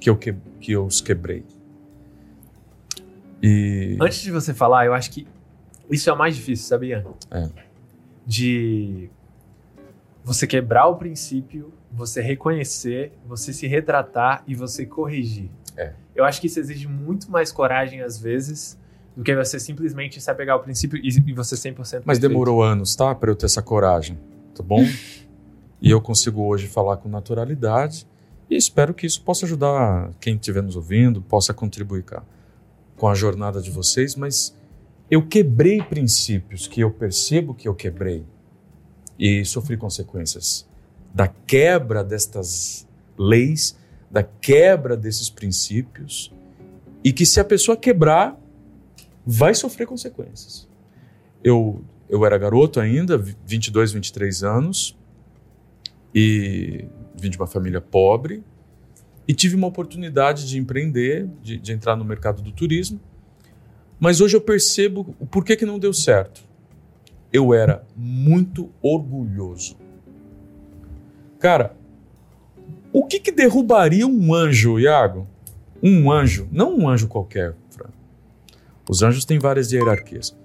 [0.00, 1.44] que eu, que, que eu os quebrei.
[3.40, 3.96] E...
[4.00, 5.24] Antes de você falar, eu acho que
[5.88, 7.06] isso é o mais difícil, sabia?
[7.30, 7.73] É
[8.26, 9.10] de
[10.22, 15.50] você quebrar o princípio, você reconhecer, você se retratar e você corrigir.
[15.76, 15.92] É.
[16.14, 18.78] Eu acho que isso exige muito mais coragem às vezes
[19.16, 22.20] do que você simplesmente se apegar ao princípio e, você 100% Mas perfeito.
[22.20, 23.14] demorou anos, tá?
[23.14, 24.18] Para eu ter essa coragem,
[24.54, 24.84] tá bom?
[25.80, 28.06] e eu consigo hoje falar com naturalidade
[28.50, 32.04] e espero que isso possa ajudar quem estiver nos ouvindo, possa contribuir
[32.96, 34.56] com a jornada de vocês, mas
[35.14, 38.24] eu quebrei princípios que eu percebo que eu quebrei
[39.16, 40.68] e sofri consequências
[41.14, 42.84] da quebra destas
[43.16, 43.78] leis,
[44.10, 46.32] da quebra desses princípios
[47.04, 48.36] e que se a pessoa quebrar,
[49.24, 50.68] vai sofrer consequências.
[51.44, 54.98] Eu, eu era garoto ainda, 22, 23 anos,
[56.12, 58.42] e vim de uma família pobre,
[59.28, 63.00] e tive uma oportunidade de empreender, de, de entrar no mercado do turismo,
[64.04, 66.44] mas hoje eu percebo o porquê que não deu certo.
[67.32, 69.78] Eu era muito orgulhoso.
[71.38, 71.74] Cara,
[72.92, 75.26] o que, que derrubaria um anjo, Iago?
[75.82, 77.56] Um anjo, não um anjo qualquer.
[77.70, 77.88] Fran.
[78.86, 80.36] Os anjos têm várias hierarquias.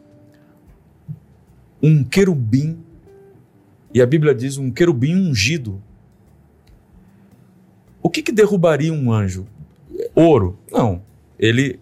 [1.83, 2.81] Um querubim,
[3.93, 5.83] e a Bíblia diz um querubim ungido.
[8.01, 9.45] O que, que derrubaria um anjo?
[10.15, 10.57] Ouro?
[10.71, 11.01] Não.
[11.37, 11.77] Ele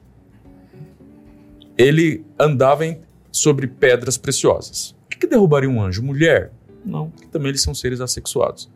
[1.78, 3.00] ele andava em,
[3.32, 4.96] sobre pedras preciosas.
[5.06, 6.02] O que, que derrubaria um anjo?
[6.02, 6.52] Mulher?
[6.84, 8.70] Não, porque também eles são seres assexuados.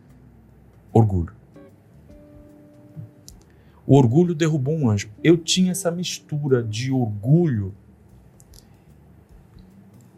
[0.93, 1.33] Orgulho.
[3.87, 5.09] O orgulho derrubou um anjo.
[5.23, 7.73] Eu tinha essa mistura de orgulho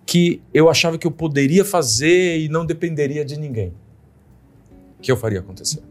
[0.06, 3.74] que eu achava que eu poderia fazer e não dependeria de ninguém.
[5.02, 5.82] Que eu faria acontecer.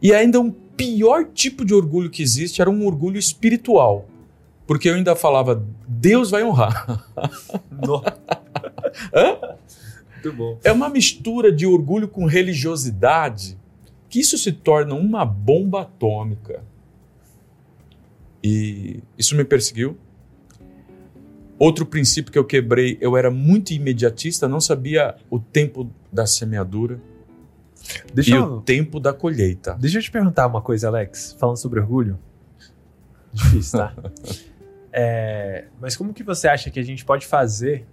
[0.00, 4.08] E ainda um pior tipo de orgulho que existe era um orgulho espiritual.
[4.66, 7.06] Porque eu ainda falava, Deus vai honrar.
[9.14, 9.56] Hã?
[10.14, 10.58] Muito bom.
[10.62, 13.58] É uma mistura de orgulho com religiosidade
[14.08, 16.62] que isso se torna uma bomba atômica.
[18.42, 19.96] E isso me perseguiu.
[21.58, 27.00] Outro princípio que eu quebrei, eu era muito imediatista, não sabia o tempo da semeadura
[28.12, 29.76] Deixa e eu, o tempo da colheita.
[29.80, 32.18] deixa eu te perguntar uma coisa, Alex, falando sobre orgulho.
[33.32, 33.94] Difícil, tá?
[34.92, 37.86] É, mas como que você acha que a gente pode fazer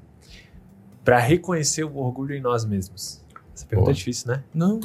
[1.04, 3.24] para reconhecer o orgulho em nós mesmos?
[3.56, 4.44] Essa pergunta é difícil, né?
[4.54, 4.80] Não,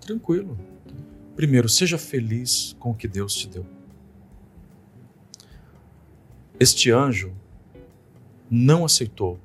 [0.00, 0.56] tranquilo.
[1.34, 3.66] Primeiro, seja feliz com o que Deus te deu.
[6.60, 7.32] Este anjo
[8.48, 9.40] não aceitou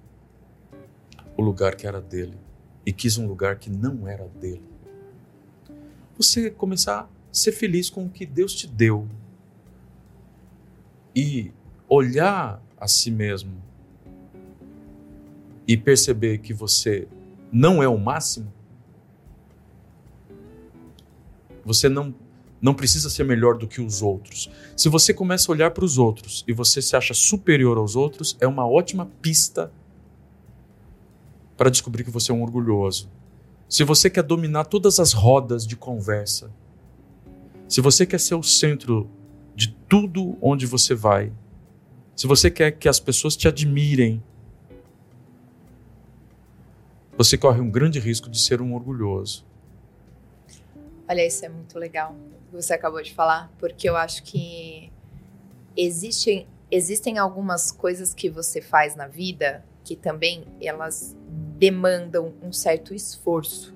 [1.36, 2.38] o lugar que era dele
[2.86, 4.64] e quis um lugar que não era dele.
[6.18, 9.08] Você começar a ser feliz com o que Deus te deu
[11.16, 11.52] e
[11.88, 13.62] olhar a si mesmo
[15.68, 17.08] e perceber que você
[17.52, 18.52] não é o máximo,
[21.64, 22.14] você não
[22.60, 24.50] não precisa ser melhor do que os outros.
[24.76, 28.36] Se você começa a olhar para os outros e você se acha superior aos outros,
[28.40, 29.72] é uma ótima pista
[31.56, 33.10] para descobrir que você é um orgulhoso.
[33.70, 36.52] Se você quer dominar todas as rodas de conversa,
[37.68, 39.10] se você quer ser o centro
[39.56, 41.32] de tudo onde você vai,
[42.18, 44.24] se você quer que as pessoas te admirem,
[47.16, 49.46] você corre um grande risco de ser um orgulhoso.
[51.08, 52.16] Olha, isso é muito legal
[52.50, 54.92] que você acabou de falar, porque eu acho que
[55.76, 61.16] existem, existem algumas coisas que você faz na vida que também elas
[61.60, 63.76] demandam um certo esforço.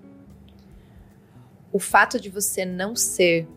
[1.71, 3.47] O fato de você não ser.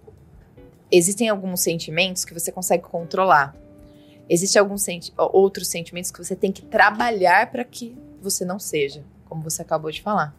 [0.93, 3.64] Existem alguns sentimentos que você consegue controlar.
[4.29, 9.05] Existem alguns senti outros sentimentos que você tem que trabalhar para que você não seja,
[9.29, 10.35] como você acabou de falar.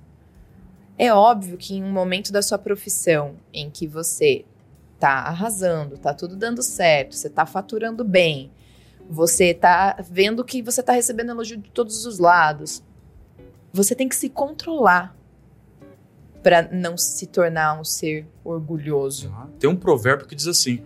[0.98, 4.46] É óbvio que em um momento da sua profissão em que você
[5.00, 8.52] tá arrasando, tá tudo dando certo, você tá faturando bem,
[9.10, 12.82] você tá vendo que você tá recebendo elogio de todos os lados,
[13.72, 15.16] você tem que se controlar
[16.42, 19.34] para não se tornar um ser orgulhoso.
[19.60, 20.82] Tem um provérbio que diz assim: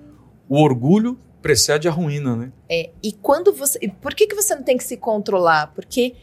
[0.48, 2.52] o orgulho precede a ruína, né?
[2.70, 3.80] É, e quando você.
[4.02, 5.74] Por que, que você não tem que se controlar?
[5.74, 6.16] Porque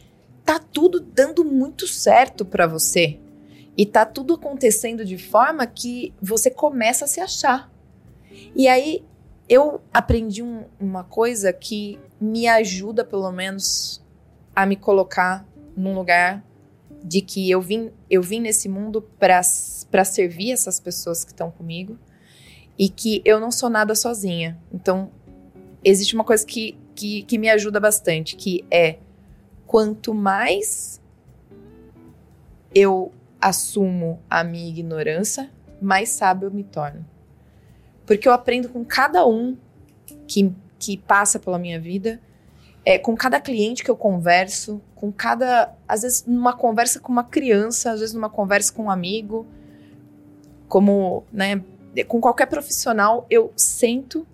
[0.43, 3.19] tá tudo dando muito certo para você.
[3.75, 7.71] E tá tudo acontecendo de forma que você começa a se achar.
[8.55, 9.03] E aí
[9.47, 14.03] eu aprendi um, uma coisa que me ajuda, pelo menos,
[14.55, 16.43] a me colocar num lugar
[17.03, 21.97] de que eu vim, eu vim nesse mundo para servir essas pessoas que estão comigo
[22.77, 24.57] e que eu não sou nada sozinha.
[24.71, 25.09] Então,
[25.83, 28.97] existe uma coisa que, que, que me ajuda bastante, que é
[29.65, 31.01] quanto mais
[32.73, 33.11] eu
[33.41, 35.49] assumo a minha ignorância,
[35.81, 37.05] mais sábio eu me torno.
[38.05, 39.57] Porque eu aprendo com cada um
[40.27, 42.21] que, que passa pela minha vida,
[42.85, 45.73] é, com cada cliente que eu converso, com cada.
[45.87, 49.45] Às vezes, numa conversa com uma criança, às vezes, numa conversa com um amigo,
[50.69, 51.61] como, né,
[52.03, 54.25] com qualquer profissional, eu sento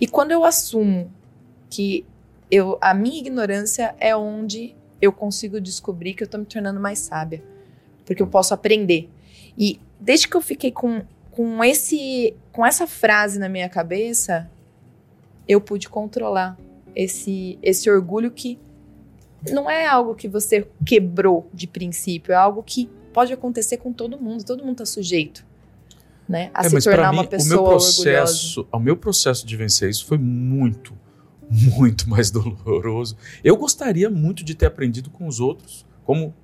[0.00, 1.10] e quando eu assumo
[1.68, 2.04] que
[2.50, 6.98] eu, a minha ignorância é onde eu consigo descobrir que eu tô me tornando mais
[6.98, 7.42] sábia,
[8.04, 9.10] porque eu posso aprender.
[9.56, 14.50] E desde que eu fiquei com com esse com essa frase na minha cabeça,
[15.46, 16.58] eu pude controlar
[16.96, 18.58] esse esse orgulho que
[19.52, 24.20] não é algo que você quebrou de princípio, é algo que pode acontecer com todo
[24.20, 25.46] mundo, todo mundo está sujeito.
[26.28, 28.76] Né, a é, se tornar mim, uma pessoa o meu processo, orgulhosa.
[28.76, 30.94] O meu processo de vencer isso foi muito,
[31.50, 33.16] muito mais doloroso.
[33.42, 36.34] Eu gostaria muito de ter aprendido com os outros, como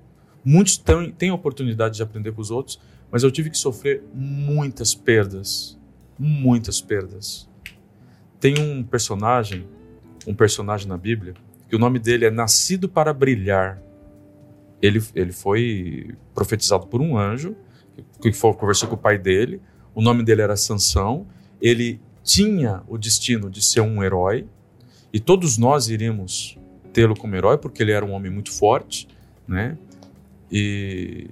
[0.43, 2.79] muitos têm, têm oportunidade de aprender com os outros,
[3.11, 5.77] mas eu tive que sofrer muitas perdas,
[6.17, 7.47] muitas perdas.
[8.39, 9.67] Tem um personagem,
[10.27, 11.33] um personagem na Bíblia,
[11.69, 13.81] que o nome dele é Nascido para Brilhar.
[14.81, 17.55] Ele, ele foi profetizado por um anjo,
[18.21, 19.61] que foi, conversou com o pai dele.
[19.95, 21.25] O nome dele era Sansão.
[21.59, 24.45] Ele tinha o destino de ser um herói,
[25.13, 26.57] e todos nós iríamos
[26.91, 29.07] tê-lo como herói, porque ele era um homem muito forte,
[29.47, 29.77] né?
[30.51, 31.27] E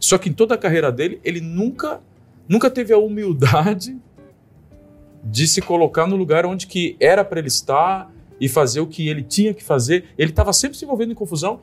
[0.00, 2.00] só que em toda a carreira dele, ele nunca,
[2.48, 3.96] nunca teve a humildade
[5.22, 9.08] de se colocar no lugar onde que era para ele estar e fazer o que
[9.08, 10.06] ele tinha que fazer.
[10.16, 11.60] Ele estava sempre se envolvendo em confusão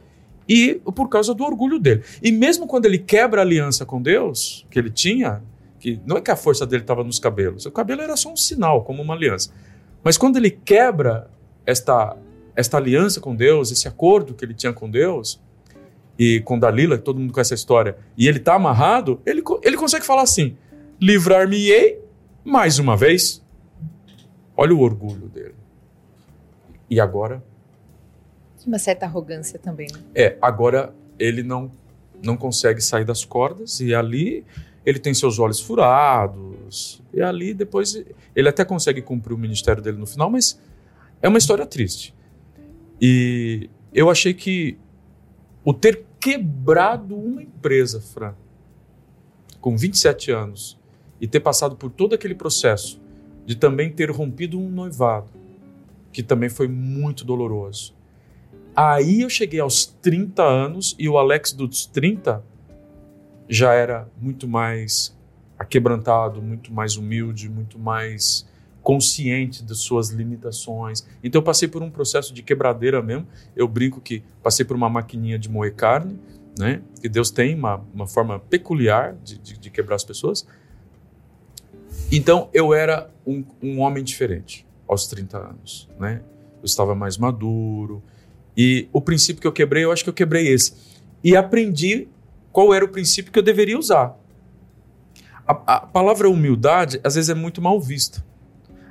[0.47, 2.03] e por causa do orgulho dele.
[2.21, 5.41] E mesmo quando ele quebra a aliança com Deus, que ele tinha,
[5.87, 8.35] que não é que a força dele estava nos cabelos, o cabelo era só um
[8.35, 9.53] sinal, como uma aliança.
[10.03, 11.29] Mas quando ele quebra
[11.65, 12.17] esta,
[12.55, 15.41] esta aliança com Deus, esse acordo que ele tinha com Deus,
[16.19, 20.05] e com Dalila, todo mundo conhece a história, e ele está amarrado, ele, ele consegue
[20.05, 20.57] falar assim:
[20.99, 22.01] livrar-me-ei
[22.43, 23.41] mais uma vez.
[24.57, 25.55] Olha o orgulho dele.
[26.89, 27.41] E agora?
[28.65, 29.87] Uma certa arrogância também.
[29.93, 29.99] Né?
[30.13, 31.71] É, agora ele não,
[32.21, 34.43] não consegue sair das cordas, e ali
[34.87, 38.01] ele tem seus olhos furados, e ali depois
[38.33, 40.57] ele até consegue cumprir o ministério dele no final, mas
[41.21, 42.15] é uma história triste.
[43.01, 44.77] E eu achei que
[45.61, 48.33] o ter quebrado uma empresa, Fran,
[49.59, 50.79] com 27 anos,
[51.19, 53.01] e ter passado por todo aquele processo
[53.45, 55.29] de também ter rompido um noivado,
[56.13, 57.93] que também foi muito doloroso.
[58.73, 62.41] Aí eu cheguei aos 30 anos e o Alex dos 30
[63.49, 65.15] já era muito mais
[65.57, 68.47] aquebrantado, muito mais humilde, muito mais
[68.83, 71.05] consciente das suas limitações.
[71.23, 73.27] Então eu passei por um processo de quebradeira mesmo.
[73.55, 76.17] Eu brinco que passei por uma maquininha de moer carne,
[76.57, 76.81] né?
[77.01, 80.47] Que Deus tem uma, uma forma peculiar de, de, de quebrar as pessoas.
[82.11, 86.21] Então eu era um, um homem diferente aos 30 anos, né?
[86.61, 88.01] Eu estava mais maduro.
[88.55, 90.73] E o princípio que eu quebrei, eu acho que eu quebrei esse.
[91.23, 92.07] E aprendi
[92.51, 94.17] qual era o princípio que eu deveria usar.
[95.47, 98.23] A, a palavra humildade, às vezes, é muito mal vista.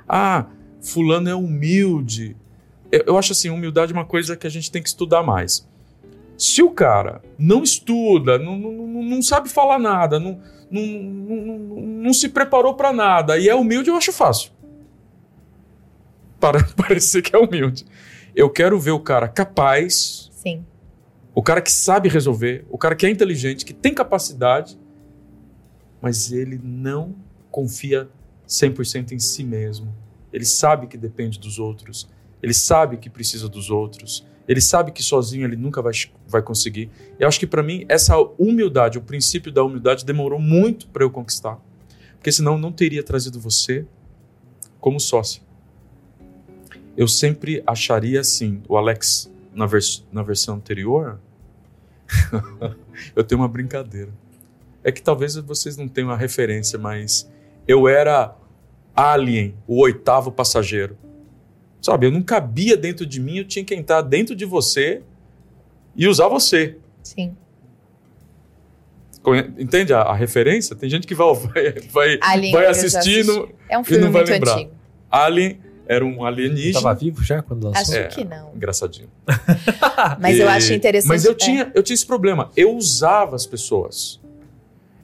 [0.07, 0.45] Ah,
[0.81, 2.35] fulano é humilde.
[2.91, 5.67] Eu, eu acho assim, humildade é uma coisa que a gente tem que estudar mais.
[6.37, 10.39] Se o cara não estuda, não, não, não sabe falar nada, não,
[10.69, 11.57] não, não,
[12.03, 14.51] não se preparou para nada e é humilde, eu acho fácil.
[16.39, 17.85] Para parecer que é humilde.
[18.35, 20.29] Eu quero ver o cara capaz.
[20.31, 20.63] Sim.
[21.37, 24.75] O cara que sabe resolver, o cara que é inteligente, que tem capacidade,
[26.01, 27.15] mas ele não
[27.51, 28.09] confia
[28.47, 29.93] 100% em si mesmo.
[30.33, 32.09] Ele sabe que depende dos outros.
[32.41, 34.25] Ele sabe que precisa dos outros.
[34.47, 35.93] Ele sabe que sozinho ele nunca vai,
[36.27, 36.89] vai conseguir.
[37.19, 41.11] Eu acho que para mim essa humildade, o princípio da humildade demorou muito para eu
[41.11, 41.61] conquistar.
[42.15, 43.85] Porque senão não teria trazido você
[44.79, 45.43] como sócio.
[46.97, 51.19] Eu sempre acharia assim, o Alex na, vers na versão anterior,
[53.15, 54.11] eu tenho uma brincadeira.
[54.83, 57.29] É que talvez vocês não tenham a referência, mas
[57.67, 58.35] eu era
[58.95, 60.97] alien, o oitavo passageiro.
[61.81, 65.03] Sabe, eu não cabia dentro de mim, eu tinha que entrar dentro de você
[65.95, 66.77] e usar você.
[67.03, 67.35] Sim.
[69.57, 70.75] Entende a, a referência?
[70.75, 71.33] Tem gente que vai,
[71.91, 74.55] vai, Alien, vai assistindo é um filme e não vai lembrar.
[74.55, 74.71] Antigo.
[75.11, 76.77] Alien era um alienígena.
[76.77, 77.81] Estava vivo já quando lançou?
[77.81, 78.53] Acho é, que não.
[78.53, 79.07] Engraçadinho.
[80.19, 81.09] Mas e, eu acho interessante.
[81.09, 81.35] Mas eu, é.
[81.35, 82.51] tinha, eu tinha esse problema.
[82.55, 84.19] Eu usava as pessoas.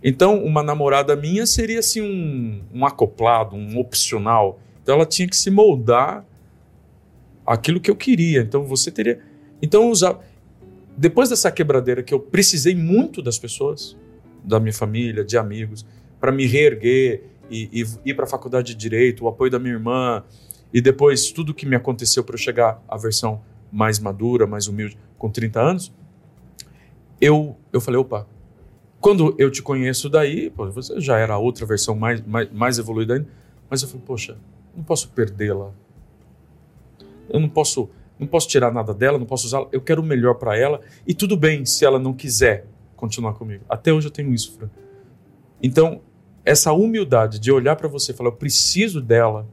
[0.03, 4.59] Então, uma namorada minha seria assim um, um acoplado, um opcional.
[4.81, 6.25] Então, ela tinha que se moldar
[7.45, 8.41] aquilo que eu queria.
[8.41, 9.21] Então, você teria.
[9.61, 10.19] Então, eu usava.
[10.95, 13.95] Depois dessa quebradeira que eu precisei muito das pessoas,
[14.43, 15.85] da minha família, de amigos,
[16.19, 19.73] para me reerguer e, e ir para a faculdade de direito, o apoio da minha
[19.73, 20.23] irmã,
[20.73, 24.97] e depois tudo que me aconteceu para eu chegar à versão mais madura, mais humilde,
[25.17, 25.93] com 30 anos,
[27.21, 28.27] eu, eu falei: opa,
[28.99, 33.15] quando eu te conheço daí, pô, você já era outra versão mais, mais, mais evoluída
[33.15, 33.27] ainda,
[33.69, 34.38] mas eu falei, poxa,
[34.75, 35.71] não posso perdê-la.
[37.29, 39.67] Eu não posso, não posso tirar nada dela, não posso usá-la.
[39.71, 43.63] Eu quero o melhor para ela e tudo bem se ela não quiser continuar comigo.
[43.67, 44.69] Até hoje eu tenho isso, Fran.
[45.62, 46.01] Então,
[46.45, 49.47] essa humildade de olhar para você e falar, eu preciso dela,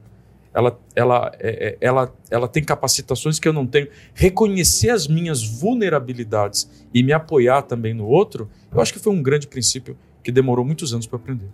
[0.53, 3.87] ela, ela, é, é, ela, ela tem capacitações que eu não tenho.
[4.13, 9.23] Reconhecer as minhas vulnerabilidades e me apoiar também no outro, eu acho que foi um
[9.23, 11.47] grande princípio que demorou muitos anos para aprender.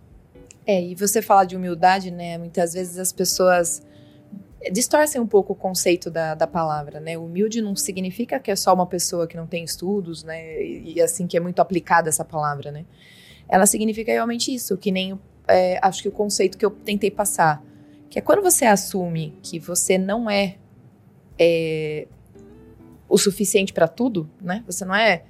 [0.65, 2.37] É, e você fala de humildade, né?
[2.37, 3.81] Muitas vezes as pessoas
[4.71, 7.17] distorcem um pouco o conceito da, da palavra, né?
[7.17, 10.61] Humilde não significa que é só uma pessoa que não tem estudos, né?
[10.61, 12.83] E, e assim que é muito aplicada essa palavra, né?
[13.47, 17.63] Ela significa realmente isso, que nem é, acho que o conceito que eu tentei passar
[18.09, 20.57] que é quando você assume que você não é,
[21.37, 22.07] é
[23.09, 24.63] o suficiente para tudo, né?
[24.65, 25.23] Você não é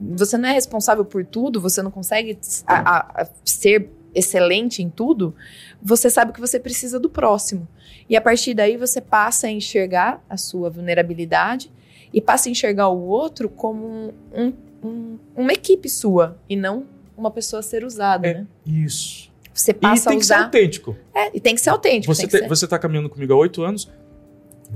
[0.00, 4.90] você não é responsável por tudo, você não consegue a, a, a ser excelente em
[4.90, 5.34] tudo,
[5.80, 7.66] você sabe que você precisa do próximo.
[8.08, 11.72] E a partir daí você passa a enxergar a sua vulnerabilidade
[12.12, 17.30] e passa a enxergar o outro como um, um, uma equipe sua e não uma
[17.30, 18.46] pessoa a ser usada, é, né?
[18.66, 19.31] Isso.
[19.52, 20.18] Você passa e tem a usar.
[20.18, 20.96] que ser autêntico.
[21.14, 22.14] É, e tem que ser autêntico.
[22.14, 22.48] Você, te, ser.
[22.48, 23.90] você tá caminhando comigo há oito anos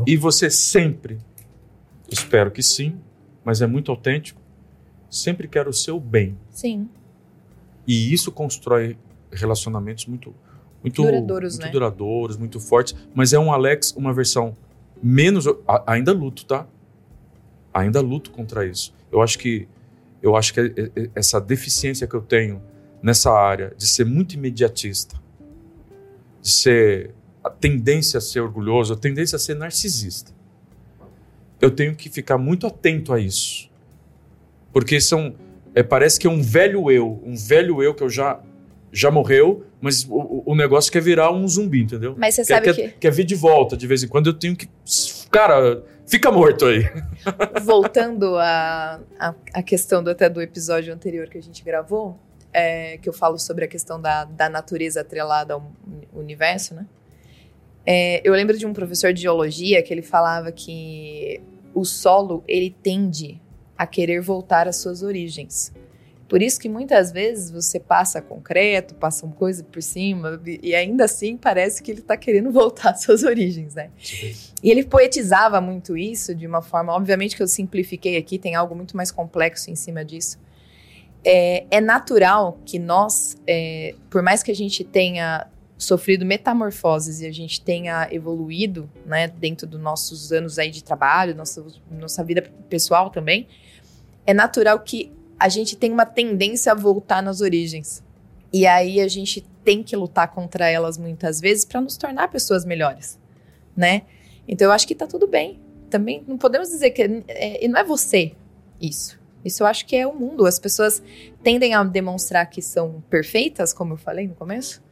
[0.07, 1.19] e você sempre,
[2.11, 2.99] espero que sim,
[3.45, 4.41] mas é muito autêntico,
[5.11, 6.37] sempre quer o seu bem.
[6.51, 6.89] Sim.
[7.87, 8.99] E isso constrói
[9.33, 10.35] relacionamentos muito
[10.83, 11.73] muito duradouros, muito né?
[11.73, 14.57] duradouros, muito fortes, mas é um Alex uma versão
[15.03, 15.47] menos
[15.87, 16.67] ainda luto, tá?
[17.75, 18.95] Ainda luto contra isso.
[19.11, 19.67] Eu acho que
[20.23, 22.63] eu acho que é, é, essa deficiência que eu tenho
[23.07, 25.15] nessa área de ser muito imediatista,
[26.43, 30.33] de ser a tendência a ser orgulhoso, a tendência a ser narcisista.
[31.61, 33.71] Eu tenho que ficar muito atento a isso,
[34.73, 35.37] porque são
[35.73, 38.41] é, parece que é um velho eu, um velho eu que eu já
[38.91, 42.17] já morreu, mas o, o negócio quer virar um zumbi, entendeu?
[42.19, 44.31] Mas você quer, sabe quer, que quer vir de volta de vez em quando.
[44.31, 44.69] Eu tenho que
[45.31, 46.91] cara, fica morto aí.
[47.63, 52.19] Voltando à a, a, a, questão do, até do episódio anterior que a gente gravou,
[52.57, 55.71] é, que eu falo sobre a questão da, da natureza atrelada ao
[56.15, 56.87] universo, né?
[57.85, 61.41] É, eu lembro de um professor de geologia que ele falava que
[61.75, 63.39] o solo ele tende
[63.77, 65.71] a querer voltar às suas origens.
[66.27, 71.05] Por isso que muitas vezes você passa concreto, passa uma coisa por cima, e ainda
[71.05, 73.91] assim parece que ele está querendo voltar às suas origens, né?
[74.63, 78.75] E ele poetizava muito isso de uma forma, obviamente que eu simplifiquei aqui, tem algo
[78.75, 80.39] muito mais complexo em cima disso.
[81.29, 87.27] É, é natural que nós, é, por mais que a gente tenha sofrido metamorfoses e
[87.27, 92.49] a gente tenha evoluído, né, dentro dos nossos anos aí de trabalho, nossa, nossa vida
[92.69, 93.49] pessoal também,
[94.25, 98.03] é natural que a gente tem uma tendência a voltar nas origens.
[98.53, 102.65] E aí a gente tem que lutar contra elas muitas vezes para nos tornar pessoas
[102.65, 103.19] melhores,
[103.77, 104.03] né?
[104.47, 105.61] Então eu acho que tá tudo bem.
[105.91, 108.33] Também não podemos dizer que é, e não é você
[108.81, 109.19] isso.
[109.47, 110.47] Isso eu acho que é o mundo.
[110.47, 111.03] As pessoas
[111.43, 114.83] tendem a demonstrar que são perfeitas, como eu falei no começo,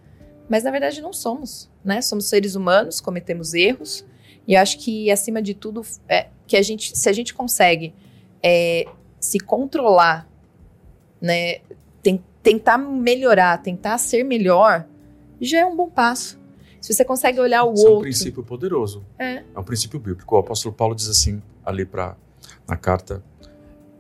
[0.49, 2.01] mas na verdade não somos, né?
[2.01, 4.05] Somos seres humanos, cometemos erros.
[4.47, 7.95] E acho que acima de tudo é que a gente, se a gente consegue
[8.43, 8.87] é,
[9.19, 10.29] se controlar
[11.21, 11.61] né,
[12.03, 14.87] tem, tentar melhorar, tentar ser melhor,
[15.41, 16.39] já é um bom passo.
[16.81, 17.95] Se você consegue olhar o Isso outro.
[17.95, 19.03] É um princípio poderoso.
[19.19, 19.43] É.
[19.55, 20.35] É um princípio bíblico.
[20.35, 22.15] O apóstolo Paulo diz assim, ali pra,
[22.69, 23.25] na carta,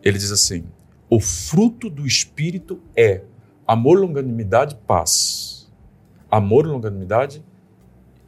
[0.05, 0.65] ele diz assim:
[1.09, 3.23] o fruto do espírito é
[3.67, 5.73] amor, longanimidade, paz.
[6.31, 7.43] Amor, longanimidade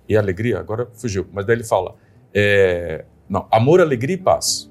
[0.08, 0.58] e alegria.
[0.58, 1.94] Agora fugiu, mas daí ele fala:
[2.32, 4.70] é, não, amor, alegria e paz.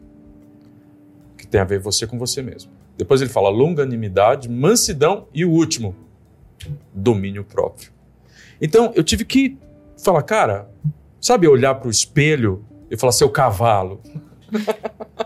[1.38, 2.72] Que tem a ver você com você mesmo.
[2.98, 5.96] Depois ele fala longanimidade, mansidão e o último,
[6.94, 7.92] domínio próprio.
[8.62, 9.58] Então eu tive que
[10.02, 10.70] falar, cara,
[11.20, 14.02] sabe, olhar para o espelho e falar, seu cavalo,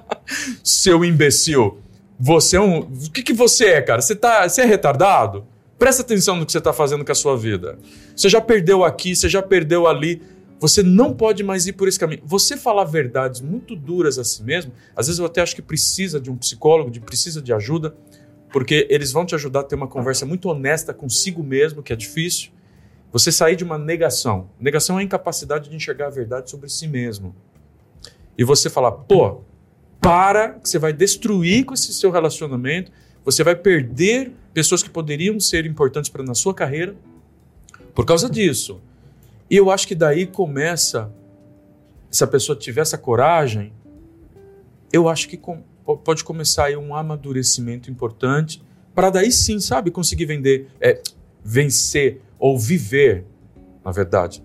[0.64, 1.80] seu imbecil,
[2.20, 2.80] você é um.
[2.80, 4.02] O que, que você é, cara?
[4.02, 5.45] Você, tá, você é retardado?
[5.78, 7.80] Presta atenção no que você está fazendo com a sua vida.
[8.14, 10.22] Você já perdeu aqui, você já perdeu ali.
[10.60, 12.22] Você não pode mais ir por esse caminho.
[12.26, 16.20] Você falar verdades muito duras a si mesmo, às vezes eu até acho que precisa
[16.20, 17.95] de um psicólogo, de precisa de ajuda,
[18.52, 21.95] porque eles vão te ajudar a ter uma conversa muito honesta consigo mesmo, que é
[21.95, 22.52] difícil.
[23.14, 24.50] Você sair de uma negação.
[24.60, 27.34] Negação é a incapacidade de enxergar a verdade sobre si mesmo.
[28.38, 29.41] E você falar, pô,
[30.02, 32.91] para, que você vai destruir com esse seu relacionamento,
[33.24, 36.95] você vai perder pessoas que poderiam ser importantes para na sua carreira
[37.93, 38.82] por causa disso.
[39.50, 41.12] E eu acho que daí começa,
[42.10, 43.74] se a pessoa tiver essa coragem,
[44.91, 45.64] eu acho que com,
[46.04, 48.62] pode começar aí um amadurecimento importante
[48.93, 51.02] para daí sim, sabe, conseguir vender, é,
[51.43, 53.26] vencer ou viver,
[53.84, 54.43] na verdade,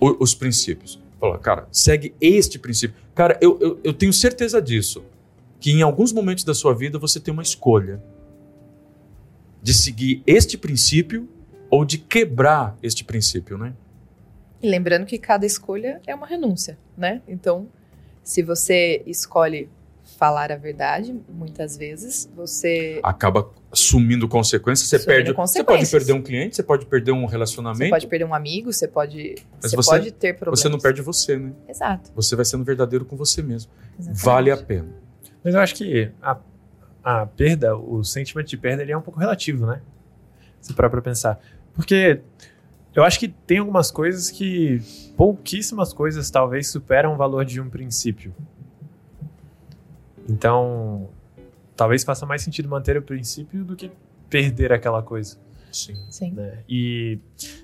[0.00, 0.98] o, os princípios.
[1.18, 2.96] Fala, cara, segue este princípio.
[3.14, 5.04] Cara, eu, eu, eu tenho certeza disso,
[5.58, 8.02] que em alguns momentos da sua vida você tem uma escolha
[9.62, 11.28] de seguir este princípio
[11.70, 13.74] ou de quebrar este princípio, né?
[14.62, 17.22] E lembrando que cada escolha é uma renúncia, né?
[17.26, 17.68] Então,
[18.22, 19.68] se você escolhe
[20.18, 25.88] falar a verdade, muitas vezes você acaba assumindo consequências, você perde, consequências.
[25.88, 28.72] você pode perder um cliente, você pode perder um relacionamento, você pode perder um amigo,
[28.72, 30.60] você pode, Mas você, você pode ter problemas.
[30.60, 31.52] Você não perde você, né?
[31.68, 32.10] Exato.
[32.14, 33.70] Você vai sendo verdadeiro com você mesmo.
[33.98, 34.24] Exatamente.
[34.24, 34.88] Vale a pena.
[35.44, 36.38] Mas eu acho que a,
[37.04, 39.82] a perda, o sentimento de perda, ele é um pouco relativo, né?
[40.60, 41.38] Se parar pra pensar.
[41.74, 42.20] Porque
[42.94, 44.80] eu acho que tem algumas coisas que
[45.16, 48.34] pouquíssimas coisas talvez superam o valor de um princípio.
[50.28, 51.10] Então,
[51.76, 53.90] talvez faça mais sentido manter o princípio do que
[54.28, 55.38] perder aquela coisa.
[55.70, 55.94] Sim.
[56.08, 56.30] Sim.
[56.32, 56.64] Né?
[56.68, 57.18] E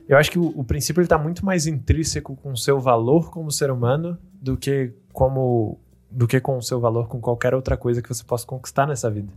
[0.09, 3.51] eu acho que o, o princípio está muito mais intrínseco com o seu valor como
[3.51, 5.79] ser humano do que como
[6.11, 9.11] do que com o seu valor com qualquer outra coisa que você possa conquistar nessa
[9.11, 9.33] vida.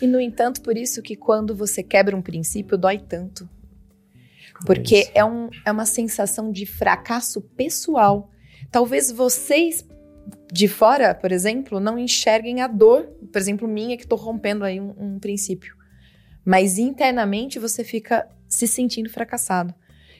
[0.00, 3.48] E no entanto, por isso que quando você quebra um princípio dói tanto.
[4.66, 8.30] Porque é, um, é uma sensação de fracasso pessoal.
[8.70, 9.84] Talvez vocês
[10.52, 14.80] de fora, por exemplo, não enxerguem a dor, por exemplo, minha, que estou rompendo aí
[14.80, 15.74] um, um, princípio.
[16.44, 19.74] Mas internamente você fica se sentindo fracassado.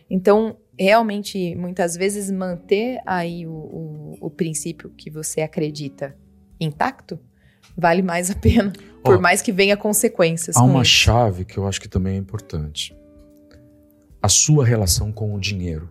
[0.08, 6.16] Então, realmente, muitas vezes, manter aí o, o, o princípio que você acredita
[6.58, 7.18] intacto
[7.76, 8.72] vale mais a pena,
[9.02, 10.56] por mais que venha consequências.
[10.56, 10.90] Há uma isso.
[10.90, 12.96] chave que eu acho que também é importante
[14.22, 15.90] a sua relação com o dinheiro.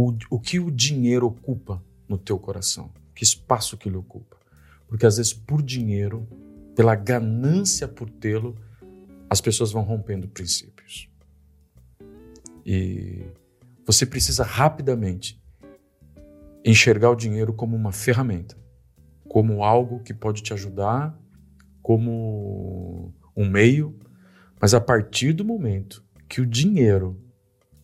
[0.00, 2.88] O, o que o dinheiro ocupa no teu coração?
[3.16, 4.36] Que espaço que ele ocupa?
[4.86, 6.24] Porque às vezes por dinheiro,
[6.76, 8.54] pela ganância por tê-lo,
[9.28, 11.10] as pessoas vão rompendo princípios.
[12.64, 13.26] E
[13.84, 15.42] Você precisa rapidamente
[16.64, 18.56] enxergar o dinheiro como uma ferramenta,
[19.28, 21.20] como algo que pode te ajudar,
[21.82, 23.98] como um meio,
[24.60, 27.20] mas a partir do momento que o dinheiro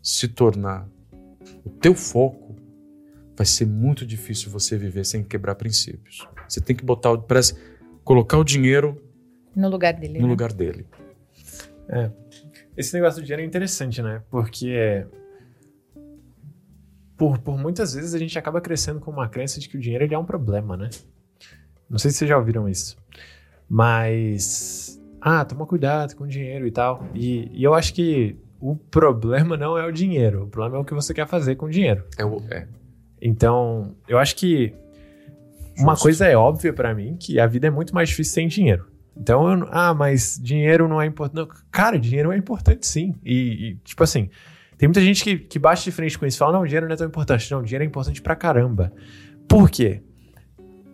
[0.01, 0.89] se tornar
[1.65, 2.57] o teu foco,
[3.37, 6.27] vai ser muito difícil você viver sem quebrar princípios.
[6.49, 7.55] Você tem que botar, parece,
[8.05, 9.01] colocar o dinheiro
[9.55, 10.19] no lugar dele.
[10.19, 10.31] No né?
[10.31, 10.87] lugar dele.
[11.89, 12.11] É.
[12.77, 14.23] Esse negócio do dinheiro é interessante, né?
[14.31, 15.07] Porque
[17.17, 20.05] por, por muitas vezes a gente acaba crescendo com uma crença de que o dinheiro
[20.05, 20.91] ele é um problema, né?
[21.89, 22.97] Não sei se vocês já ouviram isso.
[23.69, 25.01] Mas.
[25.21, 27.09] Ah, toma cuidado com o dinheiro e tal.
[27.15, 30.45] E, e eu acho que o problema não é o dinheiro.
[30.45, 32.03] O problema é o que você quer fazer com o dinheiro.
[32.17, 32.67] É, o, é.
[33.21, 34.73] Então, eu acho que
[35.79, 36.05] uma Justo.
[36.05, 38.87] coisa é óbvia pra mim, que a vida é muito mais difícil sem dinheiro.
[39.15, 41.51] Então, eu, ah, mas dinheiro não é importante.
[41.71, 43.15] Cara, dinheiro é importante sim.
[43.23, 43.35] E,
[43.73, 44.31] e, tipo assim,
[44.79, 46.95] tem muita gente que, que bate de frente com isso e fala, não, dinheiro não
[46.95, 47.51] é tão importante.
[47.51, 48.91] Não, dinheiro é importante pra caramba.
[49.47, 50.01] Por quê?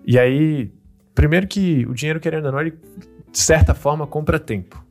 [0.05, 0.73] E aí,
[1.15, 2.73] primeiro que o dinheiro, querendo ou não, ele,
[3.31, 4.85] de certa forma, compra tempo.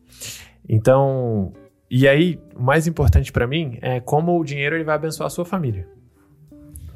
[0.67, 1.51] Então,
[1.89, 5.29] e aí, o mais importante pra mim é como o dinheiro ele vai abençoar a
[5.29, 5.87] sua família.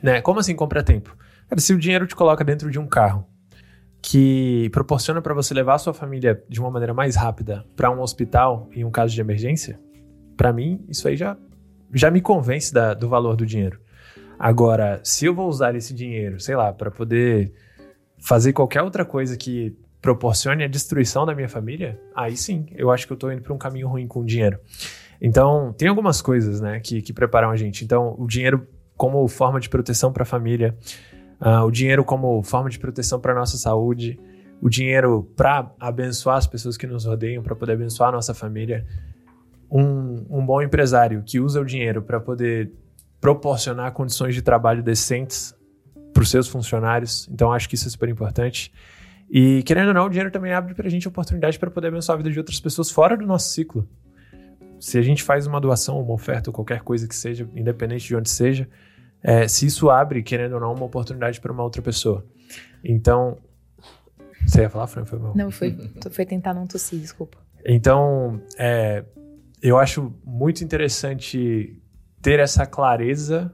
[0.01, 0.21] Né?
[0.21, 1.15] Como assim compra tempo?
[1.47, 3.25] Cara, se o dinheiro te coloca dentro de um carro
[4.01, 8.01] que proporciona para você levar a sua família de uma maneira mais rápida para um
[8.01, 9.79] hospital em um caso de emergência,
[10.35, 11.37] para mim isso aí já,
[11.93, 13.79] já me convence da- do valor do dinheiro.
[14.37, 17.53] Agora, se eu vou usar esse dinheiro, sei lá, para poder
[18.19, 19.73] fazer qualquer outra coisa que
[20.03, 23.53] proporcione a destruição da minha família, aí sim, eu acho que eu tô indo para
[23.53, 24.59] um caminho ruim com o dinheiro.
[25.21, 27.85] Então, tem algumas coisas, né, que, que preparam a gente.
[27.85, 30.77] Então, o dinheiro como forma de proteção para a família,
[31.39, 34.19] ah, o dinheiro como forma de proteção para nossa saúde,
[34.61, 38.85] o dinheiro para abençoar as pessoas que nos rodeiam, para poder abençoar a nossa família.
[39.71, 42.73] Um, um bom empresário que usa o dinheiro para poder
[43.21, 45.55] proporcionar condições de trabalho decentes
[46.11, 47.25] para os seus funcionários.
[47.31, 48.69] Então, acho que isso é super importante.
[49.35, 52.13] E, querendo ou não, o dinheiro também abre para a gente oportunidade para poder abençoar
[52.13, 53.89] a vida de outras pessoas fora do nosso ciclo.
[54.79, 58.15] Se a gente faz uma doação, uma oferta ou qualquer coisa que seja, independente de
[58.15, 58.69] onde seja,
[59.23, 62.23] é, se isso abre, querendo ou não, uma oportunidade para uma outra pessoa.
[62.83, 63.39] Então.
[64.45, 65.03] Você ia falar, Fran?
[65.03, 65.35] Foi mal.
[65.35, 65.75] Não, foi,
[66.11, 67.39] foi tentar não tossir, desculpa.
[67.65, 69.03] Então, é,
[69.63, 71.81] eu acho muito interessante
[72.21, 73.51] ter essa clareza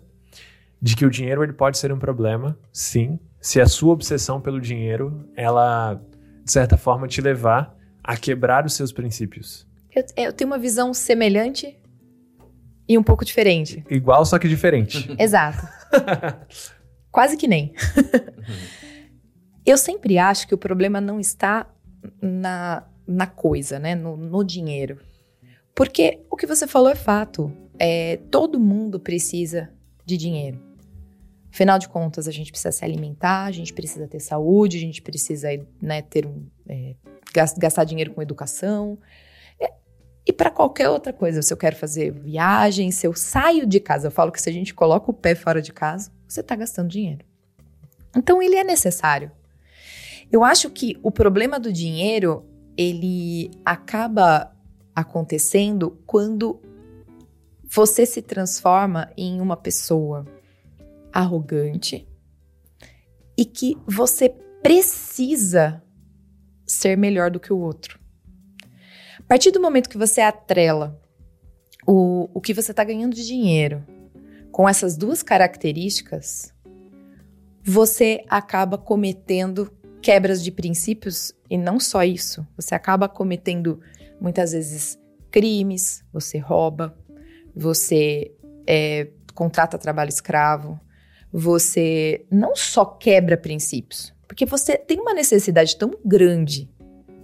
[0.82, 4.60] de que o dinheiro ele pode ser um problema, sim, se a sua obsessão pelo
[4.60, 6.02] dinheiro, ela,
[6.44, 9.68] de certa forma, te levar a quebrar os seus princípios.
[9.96, 11.78] Eu, eu tenho uma visão semelhante
[12.88, 13.84] e um pouco diferente.
[13.90, 15.10] Igual, só que diferente.
[15.18, 15.68] Exato.
[17.12, 17.74] Quase que nem.
[19.66, 21.68] Eu sempre acho que o problema não está
[22.20, 23.94] na, na coisa, né?
[23.94, 25.00] No, no dinheiro.
[25.76, 27.52] Porque o que você falou é fato.
[27.78, 29.70] É, todo mundo precisa
[30.06, 30.60] de dinheiro.
[31.52, 35.02] Afinal de contas, a gente precisa se alimentar, a gente precisa ter saúde, a gente
[35.02, 35.50] precisa
[35.82, 36.95] né, ter um, é,
[37.34, 38.97] gas- gastar dinheiro com educação.
[40.26, 44.08] E para qualquer outra coisa, se eu quero fazer viagem, se eu saio de casa,
[44.08, 46.88] eu falo que se a gente coloca o pé fora de casa, você está gastando
[46.88, 47.26] dinheiro.
[48.16, 49.32] Então ele é necessário.
[50.32, 52.45] Eu acho que o problema do dinheiro
[52.78, 54.56] ele acaba
[54.95, 56.62] acontecendo quando
[57.64, 60.28] você se transforma em uma pessoa
[61.12, 62.07] arrogante
[63.38, 64.30] e que você
[64.62, 65.82] precisa
[66.66, 67.99] ser melhor do que o outro.
[69.18, 70.99] A partir do momento que você atrela
[71.86, 73.86] o, o que você está ganhando de dinheiro
[74.51, 76.53] com essas duas características,
[77.64, 83.80] você acaba cometendo quebras de princípios e não só isso, você acaba cometendo
[84.20, 84.97] muitas vezes
[85.32, 86.97] crimes, você rouba,
[87.55, 88.34] você
[88.66, 90.80] é, contrata trabalho escravo,
[91.32, 96.70] você não só quebra princípios, porque você tem uma necessidade tão grande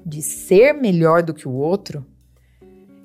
[0.05, 2.05] de ser melhor do que o outro,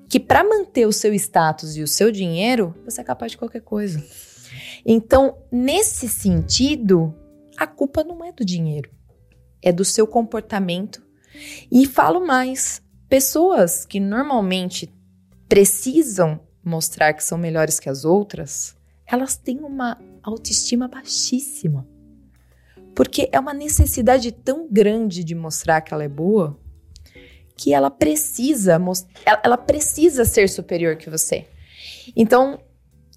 [0.08, 3.62] que para manter o seu status e o seu dinheiro, você é capaz de qualquer
[3.62, 4.04] coisa.
[4.84, 7.14] Então, nesse sentido,
[7.56, 8.90] a culpa não é do dinheiro,
[9.62, 11.02] é do seu comportamento.
[11.70, 14.92] E falo mais: pessoas que normalmente
[15.48, 18.76] precisam mostrar que são melhores que as outras,
[19.06, 21.86] elas têm uma autoestima baixíssima.
[22.94, 26.58] Porque é uma necessidade tão grande de mostrar que ela é boa
[27.60, 28.80] que ela precisa
[29.44, 31.46] ela, precisa ser superior que você.
[32.16, 32.58] Então,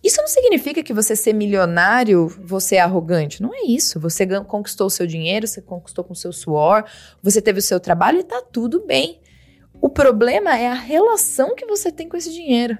[0.03, 3.41] isso não significa que você ser milionário, você é arrogante.
[3.41, 4.01] Não é isso.
[4.01, 6.83] Você conquistou o seu dinheiro, você conquistou com o seu suor,
[7.21, 9.21] você teve o seu trabalho e tá tudo bem.
[9.81, 12.77] O problema é a relação que você tem com esse dinheiro.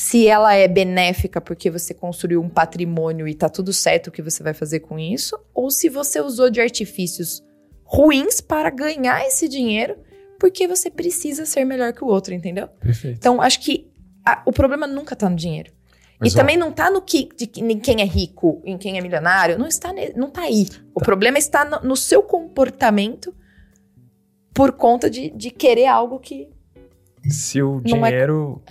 [0.00, 4.22] Se ela é benéfica porque você construiu um patrimônio e tá tudo certo o que
[4.22, 7.42] você vai fazer com isso, ou se você usou de artifícios
[7.84, 9.98] ruins para ganhar esse dinheiro
[10.38, 12.68] porque você precisa ser melhor que o outro, entendeu?
[12.80, 13.18] Perfeito.
[13.18, 13.92] Então, acho que
[14.24, 15.70] a, o problema nunca tá no dinheiro.
[16.18, 18.96] Mas, e ó, também não tá no que, de, em quem é rico, em quem
[18.96, 20.66] é milionário, não está, não tá aí.
[20.94, 23.34] O problema está no, no seu comportamento
[24.54, 26.48] por conta de, de querer algo que.
[27.28, 28.62] Se o é- dinheiro,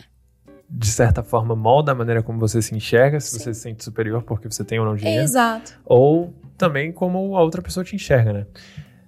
[0.70, 4.22] de certa forma, molda a maneira como você se enxerga, se você se sente superior
[4.22, 5.74] porque você tem ou não dinheiro, exato.
[5.84, 8.45] ou também como a outra pessoa te enxerga, né?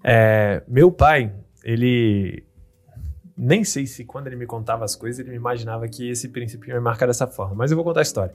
[0.04, 1.32] É, meu pai,
[1.64, 2.44] ele.
[3.38, 6.70] Nem sei se quando ele me contava as coisas, ele me imaginava que esse princípio
[6.70, 8.34] ia me marcar dessa forma, mas eu vou contar a história.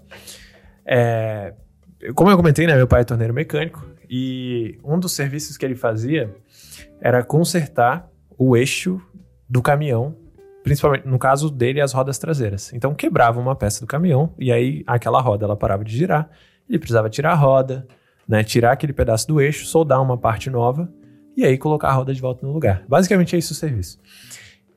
[0.84, 1.54] É,
[2.14, 2.74] como eu comentei, né?
[2.76, 6.34] Meu pai é torneiro mecânico e um dos serviços que ele fazia
[7.00, 8.08] era consertar
[8.38, 9.00] o eixo
[9.48, 10.16] do caminhão,
[10.66, 12.72] principalmente no caso dele, as rodas traseiras.
[12.72, 16.28] Então quebrava uma peça do caminhão e aí aquela roda ela parava de girar,
[16.68, 17.86] ele precisava tirar a roda,
[18.26, 20.92] né, tirar aquele pedaço do eixo, soldar uma parte nova
[21.36, 22.84] e aí colocar a roda de volta no lugar.
[22.88, 24.00] Basicamente é isso o serviço.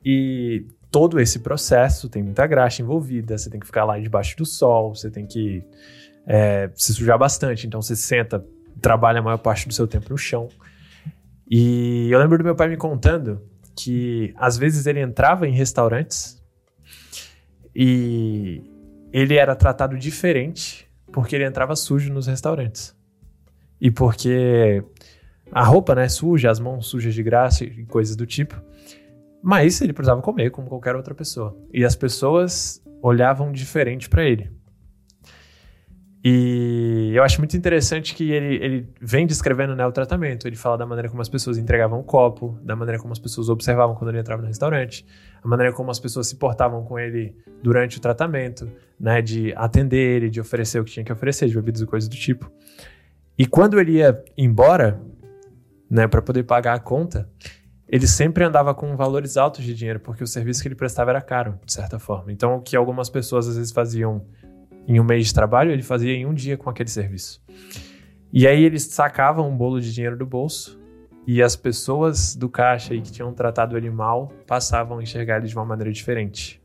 [0.04, 4.46] E todo esse processo tem muita graxa envolvida, você tem que ficar lá debaixo do
[4.46, 5.60] sol, você tem que
[6.24, 8.46] é, se sujar bastante, então você senta,
[8.80, 10.46] trabalha a maior parte do seu tempo no chão.
[11.50, 13.49] E eu lembro do meu pai me contando
[13.82, 16.42] que às vezes ele entrava em restaurantes
[17.74, 18.62] e
[19.12, 22.96] ele era tratado diferente porque ele entrava sujo nos restaurantes.
[23.80, 24.84] E porque
[25.50, 28.60] a roupa, né, suja, as mãos sujas de graça e coisas do tipo.
[29.42, 31.56] Mas ele precisava comer como qualquer outra pessoa.
[31.72, 34.50] E as pessoas olhavam diferente para ele.
[36.22, 40.46] E eu acho muito interessante que ele, ele vem descrevendo né, o tratamento.
[40.46, 43.48] Ele fala da maneira como as pessoas entregavam o copo, da maneira como as pessoas
[43.48, 45.06] observavam quando ele entrava no restaurante,
[45.42, 50.16] a maneira como as pessoas se portavam com ele durante o tratamento, né, de atender
[50.16, 52.52] ele, de oferecer o que tinha que oferecer, de bebidas e coisas do tipo.
[53.38, 55.00] E quando ele ia embora,
[55.90, 57.30] né, para poder pagar a conta,
[57.88, 61.22] ele sempre andava com valores altos de dinheiro, porque o serviço que ele prestava era
[61.22, 62.30] caro, de certa forma.
[62.30, 64.24] Então, o que algumas pessoas às vezes faziam
[64.90, 67.40] em um mês de trabalho, ele fazia em um dia com aquele serviço.
[68.32, 70.80] E aí eles sacavam um bolo de dinheiro do bolso
[71.24, 75.46] e as pessoas do caixa aí que tinham tratado ele mal passavam a enxergar ele
[75.46, 76.60] de uma maneira diferente.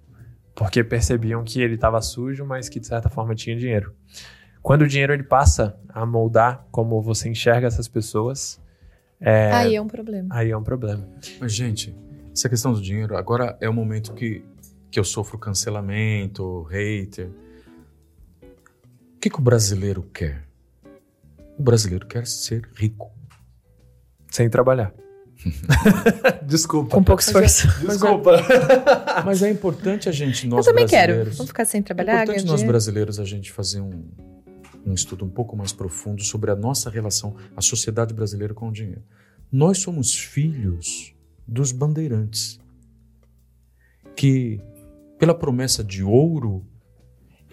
[0.56, 3.94] Porque percebiam que ele estava sujo, mas que de certa forma tinha dinheiro.
[4.60, 8.60] Quando o dinheiro ele passa a moldar como você enxerga essas pessoas,
[9.22, 10.30] é, Aí é um problema.
[10.32, 11.08] aí é um problema.
[11.40, 11.96] Mas, gente,
[12.34, 14.44] essa questão do dinheiro, agora é o momento que,
[14.90, 17.30] que eu sofro cancelamento, hater.
[19.26, 20.48] O que, que o brasileiro quer?
[21.58, 23.12] O brasileiro quer ser rico.
[24.30, 24.94] Sem trabalhar.
[26.46, 26.92] Desculpa.
[26.92, 27.68] Com pouco esforço.
[27.82, 28.34] Desculpa.
[29.26, 31.08] Mas é importante a gente, nós Eu também quero.
[31.08, 31.38] brasileiros...
[31.38, 32.72] Vamos ficar sem É trabalhar, importante ganhar nós dinheiro.
[32.72, 34.04] brasileiros a gente fazer um,
[34.86, 38.72] um estudo um pouco mais profundo sobre a nossa relação, a sociedade brasileira com o
[38.72, 39.02] dinheiro.
[39.52, 41.16] Nós somos filhos
[41.48, 42.60] dos bandeirantes,
[44.16, 44.62] que,
[45.18, 46.64] pela promessa de ouro,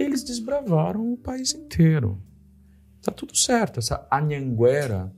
[0.05, 2.21] eles desbravaram o país inteiro.
[3.03, 3.79] Tá tudo certo.
[3.79, 5.13] Essa Anhanguera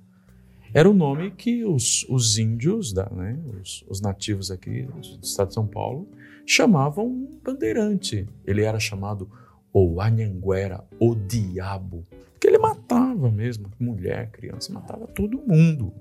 [0.72, 5.48] era o nome que os, os índios, da, né, os, os nativos aqui do estado
[5.48, 6.08] de São Paulo,
[6.46, 8.26] chamavam um bandeirante.
[8.44, 9.30] Ele era chamado
[9.72, 12.04] o Anhanguera, o diabo.
[12.32, 15.92] Porque ele matava mesmo, mulher, criança, matava todo mundo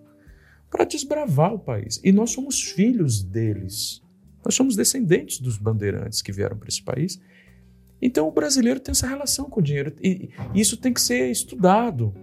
[0.70, 2.02] para desbravar o país.
[2.04, 4.02] E nós somos filhos deles.
[4.44, 7.22] Nós somos descendentes dos bandeirantes que vieram para esse país.
[8.06, 9.94] Então o brasileiro tem essa relação com o dinheiro.
[10.02, 12.14] E isso tem que ser estudado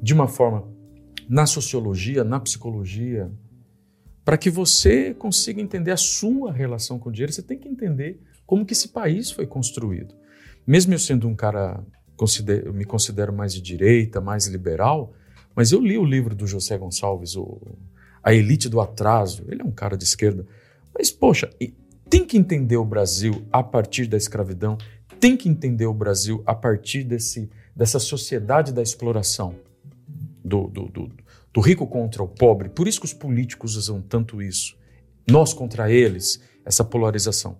[0.00, 0.70] de uma forma
[1.28, 3.28] na sociologia, na psicologia,
[4.24, 8.20] para que você consiga entender a sua relação com o dinheiro, você tem que entender
[8.46, 10.14] como que esse país foi construído.
[10.64, 11.84] Mesmo eu sendo um cara,
[12.64, 15.12] eu me considero mais de direita, mais liberal,
[15.54, 17.60] mas eu li o livro do José Gonçalves, o
[18.22, 19.44] A Elite do Atraso.
[19.48, 20.46] Ele é um cara de esquerda.
[20.96, 21.50] Mas, poxa,
[22.12, 24.76] tem que entender o Brasil a partir da escravidão,
[25.18, 29.54] tem que entender o Brasil a partir desse, dessa sociedade da exploração,
[30.44, 31.10] do, do, do,
[31.50, 32.68] do rico contra o pobre.
[32.68, 34.76] Por isso que os políticos usam tanto isso.
[35.26, 37.56] Nós contra eles, essa polarização.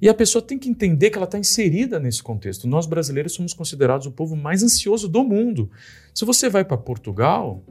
[0.00, 2.68] E a pessoa tem que entender que ela está inserida nesse contexto.
[2.68, 5.72] Nós brasileiros somos considerados o povo mais ansioso do mundo.
[6.14, 7.64] Se você vai para Portugal,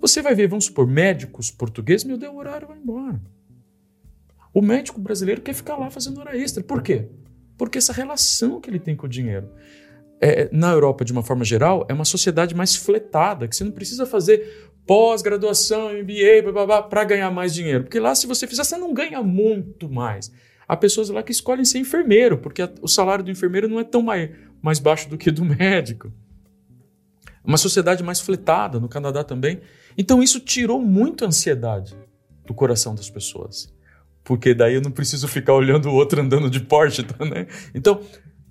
[0.00, 3.20] você vai ver, vamos supor, médicos portugueses, meu Deus, o horário vai embora.
[4.52, 6.62] O médico brasileiro quer ficar lá fazendo hora extra.
[6.62, 7.08] Por quê?
[7.56, 9.48] Porque essa relação que ele tem com o dinheiro.
[10.20, 13.72] É, na Europa, de uma forma geral, é uma sociedade mais fletada, que você não
[13.72, 17.84] precisa fazer pós-graduação, MBA, para ganhar mais dinheiro.
[17.84, 20.32] Porque lá, se você fizer, você não ganha muito mais.
[20.66, 23.84] Há pessoas lá que escolhem ser enfermeiro, porque a, o salário do enfermeiro não é
[23.84, 24.30] tão mais,
[24.60, 26.12] mais baixo do que do médico.
[27.42, 29.60] Uma sociedade mais fletada, no Canadá também.
[29.96, 31.96] Então isso tirou muito a ansiedade
[32.44, 33.72] do coração das pessoas.
[34.24, 37.46] Porque daí eu não preciso ficar olhando o outro andando de Porsche, tá, né?
[37.74, 38.00] Então,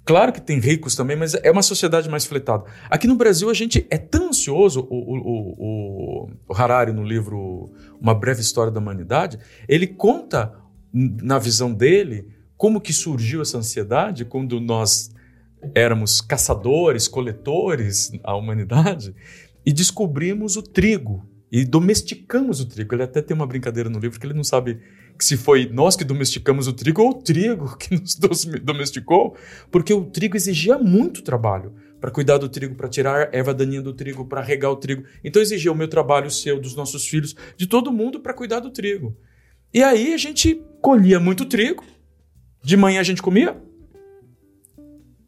[0.10, 2.64] Claro que tem ricos também, mas é uma sociedade mais fletada.
[2.90, 7.72] Aqui no Brasil a gente é tão ansioso, o, o, o, o Harari no livro
[8.02, 10.52] Uma Breve História da Humanidade, ele conta
[10.92, 15.12] na visão dele como que surgiu essa ansiedade quando nós
[15.76, 19.14] éramos caçadores, coletores, a humanidade,
[19.64, 22.96] e descobrimos o trigo e domesticamos o trigo.
[22.96, 24.80] Ele até tem uma brincadeira no livro que ele não sabe
[25.20, 28.16] se foi nós que domesticamos o trigo ou o trigo que nos
[28.62, 29.36] domesticou,
[29.72, 33.82] porque o trigo exigia muito trabalho para cuidar do trigo, para tirar a erva daninha
[33.82, 35.04] do trigo, para regar o trigo.
[35.24, 38.60] Então exigia o meu trabalho, o seu, dos nossos filhos, de todo mundo para cuidar
[38.62, 39.16] do trigo.
[39.74, 41.84] E aí a gente colhia muito trigo.
[42.64, 43.58] De manhã a gente comia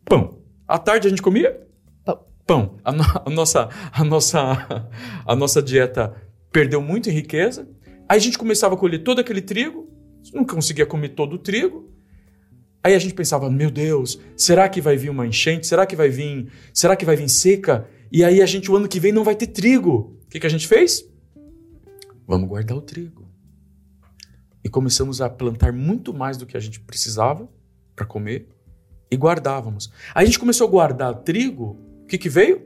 [0.05, 0.39] pão.
[0.67, 1.61] À tarde a gente comia
[2.03, 2.25] pão.
[2.45, 2.79] pão.
[2.83, 4.89] A, no, a, nossa, a, nossa,
[5.25, 6.13] a nossa dieta
[6.51, 7.67] perdeu muito em riqueza.
[8.11, 9.89] Aí a gente começava a colher todo aquele trigo,
[10.33, 11.89] nunca conseguia comer todo o trigo.
[12.83, 15.65] Aí a gente pensava, meu Deus, será que vai vir uma enchente?
[15.65, 17.87] Será que vai vir, será que vai vir seca?
[18.11, 20.19] E aí a gente o ano que vem não vai ter trigo.
[20.25, 21.09] O que, que a gente fez?
[22.27, 23.29] Vamos guardar o trigo.
[24.61, 27.47] E começamos a plantar muito mais do que a gente precisava
[27.95, 28.49] para comer
[29.09, 29.89] e guardávamos.
[30.13, 31.79] Aí a gente começou a guardar trigo.
[32.03, 32.61] O que, que veio?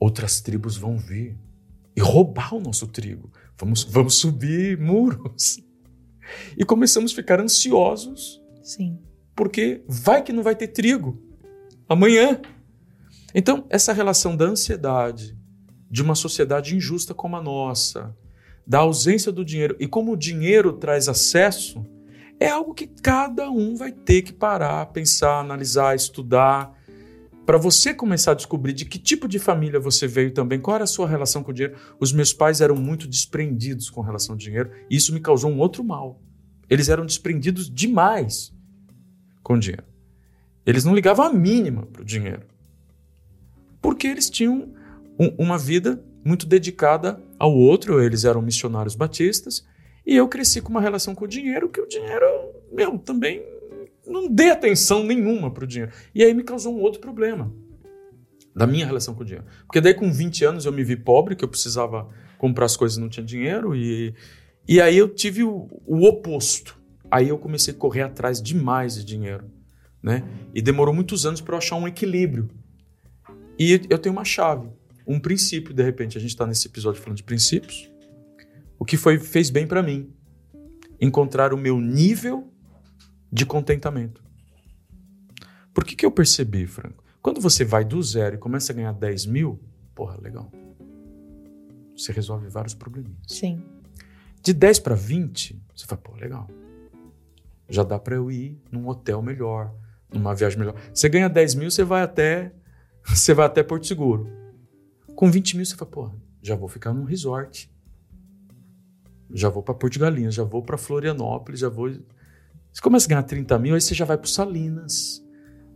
[0.00, 1.36] Outras tribos vão vir
[1.94, 3.30] e roubar o nosso trigo.
[3.58, 5.60] Vamos, vamos subir muros.
[6.56, 8.40] E começamos a ficar ansiosos.
[8.62, 8.98] Sim.
[9.34, 11.20] Porque vai que não vai ter trigo
[11.88, 12.40] amanhã.
[13.34, 15.36] Então, essa relação da ansiedade,
[15.90, 18.16] de uma sociedade injusta como a nossa,
[18.66, 21.84] da ausência do dinheiro e como o dinheiro traz acesso,
[22.38, 26.77] é algo que cada um vai ter que parar, pensar, analisar, estudar
[27.48, 30.84] para você começar a descobrir de que tipo de família você veio também, qual era
[30.84, 31.78] a sua relação com o dinheiro.
[31.98, 35.58] Os meus pais eram muito desprendidos com relação ao dinheiro e isso me causou um
[35.58, 36.20] outro mal.
[36.68, 38.54] Eles eram desprendidos demais
[39.42, 39.84] com o dinheiro.
[40.66, 42.42] Eles não ligavam a mínima para o dinheiro.
[43.80, 44.70] Porque eles tinham
[45.18, 49.66] um, uma vida muito dedicada ao outro, eles eram missionários batistas,
[50.04, 52.26] e eu cresci com uma relação com o dinheiro que o dinheiro,
[52.70, 53.42] meu, também
[54.08, 55.92] não dei atenção nenhuma para o dinheiro.
[56.14, 57.52] E aí me causou um outro problema
[58.54, 59.46] da minha relação com o dinheiro.
[59.66, 62.98] Porque daí com 20 anos eu me vi pobre, que eu precisava comprar as coisas
[62.98, 64.14] e não tinha dinheiro, e,
[64.66, 66.78] e aí eu tive o, o oposto.
[67.10, 69.44] Aí eu comecei a correr atrás demais de dinheiro.
[70.02, 70.24] Né?
[70.54, 72.48] E demorou muitos anos para eu achar um equilíbrio.
[73.58, 74.68] E eu tenho uma chave,
[75.06, 76.16] um princípio, de repente.
[76.16, 77.90] A gente está nesse episódio falando de princípios.
[78.78, 80.12] O que foi fez bem para mim?
[81.00, 82.52] Encontrar o meu nível
[83.30, 84.22] de contentamento.
[85.72, 87.04] Por que, que eu percebi, Franco?
[87.22, 89.60] Quando você vai do zero e começa a ganhar 10 mil,
[89.94, 90.50] porra, legal.
[91.96, 93.18] Você resolve vários probleminhas.
[93.26, 93.62] Sim.
[94.42, 96.48] De 10 para 20, você fala, pô, legal.
[97.68, 99.74] Já dá para eu ir num hotel melhor,
[100.12, 100.74] numa viagem melhor.
[100.92, 102.52] Você ganha 10 mil, você vai até
[103.04, 104.28] você vai até Porto Seguro.
[105.14, 106.10] Com 20 mil, você fala, pô,
[106.40, 107.70] já vou ficar num resort.
[109.30, 111.90] Já vou para Porto de Galinhas, já vou para Florianópolis, já vou
[112.72, 115.24] você começa a ganhar 30 mil, aí você já vai para Salinas.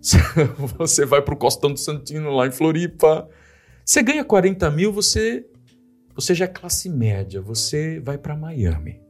[0.79, 3.29] Você vai para o Costão do Santino, lá em Floripa.
[3.85, 5.47] Você ganha 40 mil, você,
[6.13, 9.01] você já é classe média, você vai para Miami.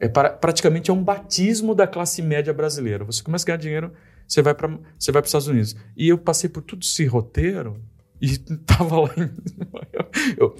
[0.00, 3.04] É para, praticamente é um batismo da classe média brasileira.
[3.04, 3.92] Você começa a ganhar dinheiro,
[4.26, 5.76] você vai para você vai para os Estados Unidos.
[5.96, 7.82] E eu passei por tudo esse roteiro
[8.20, 9.30] e tava lá em...
[10.36, 10.54] eu,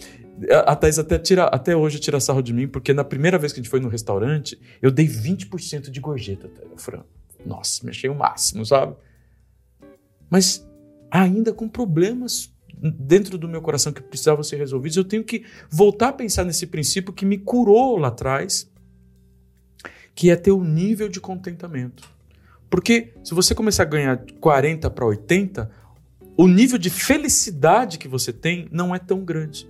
[0.64, 3.61] a Thais até, tira, até hoje tira sarro de mim, porque na primeira vez que
[3.61, 7.03] a gente foi no restaurante, eu dei 20% de gorjeta, Fran.
[7.45, 8.95] Nossa, me achei o máximo, sabe?
[10.30, 10.66] Mas
[11.11, 16.09] ainda com problemas dentro do meu coração que precisavam ser resolvidos, eu tenho que voltar
[16.09, 18.70] a pensar nesse princípio que me curou lá atrás,
[20.14, 22.09] que é ter o nível de contentamento.
[22.70, 25.70] Porque se você começar a ganhar 40 para 80,
[26.36, 29.68] o nível de felicidade que você tem não é tão grande.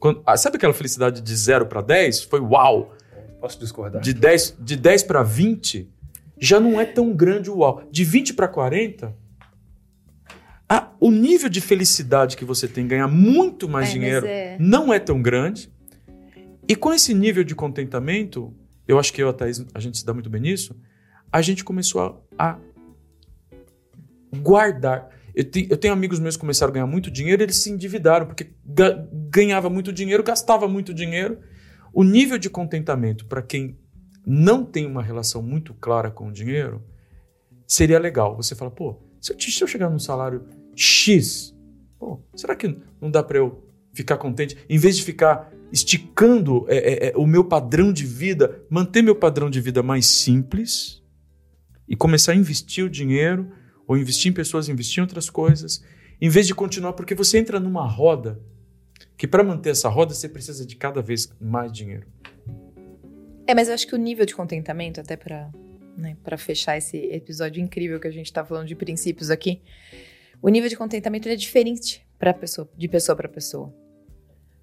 [0.00, 2.24] Quando, ah, sabe aquela felicidade de 0 para 10?
[2.24, 2.96] Foi uau!
[3.38, 4.02] Posso discordar?
[4.02, 5.88] De 10, de 10 para 20,
[6.38, 7.82] já não é tão grande o uau.
[7.90, 9.14] De 20 para 40,
[10.68, 14.56] ah, o nível de felicidade que você tem ganhar muito mais é, dinheiro é...
[14.58, 15.70] não é tão grande.
[16.66, 18.54] E com esse nível de contentamento,
[18.86, 20.74] eu acho que eu e a Thaís, a gente se dá muito bem nisso,
[21.30, 22.58] a gente começou a, a
[24.38, 25.08] guardar.
[25.40, 28.26] Eu, te, eu, tenho amigos meus que começaram a ganhar muito dinheiro, eles se endividaram,
[28.26, 31.38] porque ga, ganhava muito dinheiro, gastava muito dinheiro.
[31.94, 33.78] O nível de contentamento para quem
[34.26, 36.84] não tem uma relação muito clara com o dinheiro,
[37.66, 38.36] seria legal.
[38.36, 40.44] Você fala, pô, se eu, se eu chegar num salário
[40.76, 41.56] X,
[41.98, 44.58] pô, será que não dá para eu ficar contente?
[44.68, 49.16] Em vez de ficar esticando é, é, é, o meu padrão de vida, manter meu
[49.16, 51.02] padrão de vida mais simples
[51.88, 53.50] e começar a investir o dinheiro,
[53.90, 55.84] ou investir em pessoas, investir em outras coisas,
[56.20, 58.40] em vez de continuar, porque você entra numa roda
[59.16, 62.06] que para manter essa roda você precisa de cada vez mais dinheiro.
[63.48, 65.50] É, mas eu acho que o nível de contentamento, até para
[65.96, 69.60] né, fechar esse episódio incrível que a gente está falando de princípios aqui,
[70.40, 73.74] o nível de contentamento é diferente para pessoa, de pessoa para pessoa.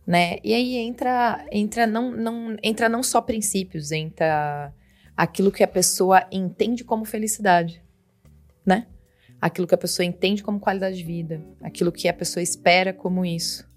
[0.05, 0.37] Né?
[0.41, 4.73] E aí entra, entra, não, não, entra não só princípios, entra
[5.17, 7.83] aquilo que a pessoa entende como felicidade,
[8.65, 8.87] né?
[9.39, 13.23] Aquilo que a pessoa entende como qualidade de vida, aquilo que a pessoa espera como
[13.23, 13.67] isso.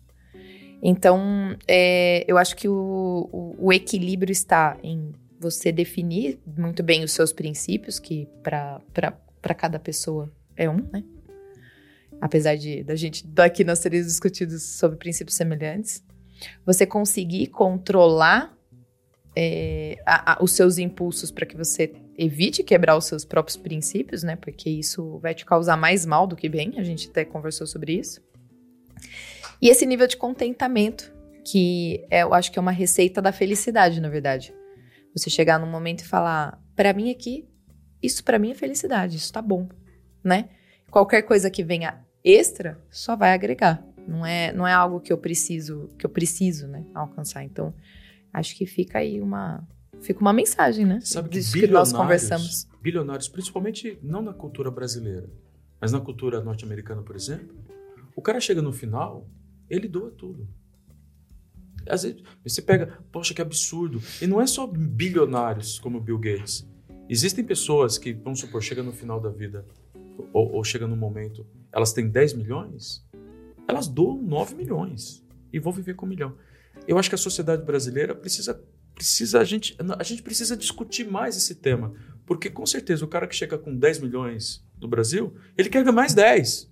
[0.82, 7.04] Então, é, eu acho que o, o, o, equilíbrio está em você definir muito bem
[7.04, 8.80] os seus princípios, que para
[9.56, 11.04] cada pessoa é um, né?
[12.20, 16.04] Apesar de da gente daqui nós teríamos discutido sobre princípios semelhantes.
[16.66, 18.54] Você conseguir controlar
[19.34, 24.22] é, a, a, os seus impulsos para que você evite quebrar os seus próprios princípios,
[24.22, 24.36] né?
[24.36, 26.74] Porque isso vai te causar mais mal do que bem.
[26.76, 28.20] A gente até conversou sobre isso.
[29.60, 31.10] E esse nível de contentamento,
[31.50, 34.54] que é, eu acho que é uma receita da felicidade, na verdade.
[35.16, 37.48] Você chegar num momento e falar: para mim aqui,
[38.02, 39.66] isso para mim é felicidade, isso tá bom,
[40.22, 40.50] né?
[40.90, 43.82] Qualquer coisa que venha extra só vai agregar.
[44.06, 47.44] Não é, não é algo que eu preciso, que eu preciso, né, alcançar.
[47.44, 47.72] Então,
[48.32, 49.66] acho que fica aí uma
[50.00, 51.00] fica uma mensagem, né?
[51.02, 52.68] Sabe que, que nós conversamos.
[52.80, 55.28] Bilionários, principalmente não na cultura brasileira,
[55.80, 57.56] mas na cultura norte-americana, por exemplo,
[58.16, 59.28] o cara chega no final,
[59.68, 60.48] ele doa tudo.
[61.88, 64.00] Às vezes você pega, poxa, que absurdo.
[64.20, 66.66] E não é só bilionários como Bill Gates.
[67.08, 69.64] Existem pessoas que, vamos supor, chega no final da vida,
[70.32, 73.04] ou, ou chega no momento, elas têm 10 milhões,
[73.66, 76.36] elas doam 9 milhões e vão viver com um milhão.
[76.86, 78.62] Eu acho que a sociedade brasileira precisa,
[79.00, 81.94] precisa a, gente, a gente precisa discutir mais esse tema.
[82.26, 86.12] Porque com certeza o cara que chega com 10 milhões no Brasil, ele quer mais
[86.12, 86.70] 10.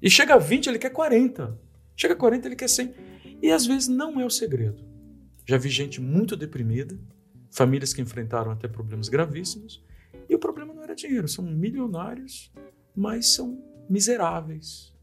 [0.00, 1.60] E chega a 20, ele quer 40.
[1.94, 2.94] Chega a 40, ele quer 100.
[3.42, 4.82] E às vezes não é o segredo.
[5.46, 6.98] Já vi gente muito deprimida,
[7.50, 9.84] famílias que enfrentaram até problemas gravíssimos,
[10.28, 12.50] e o problema não era dinheiro, são milionários,
[12.96, 14.94] mas são miseráveis.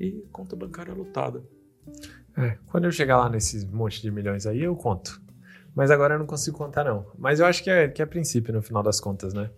[0.00, 1.44] E conta bancária lotada.
[2.36, 5.22] É, quando eu chegar lá nesses monte de milhões aí, eu conto.
[5.74, 7.06] Mas agora eu não consigo contar, não.
[7.18, 9.50] Mas eu acho que é, que é princípio, no final das contas, né?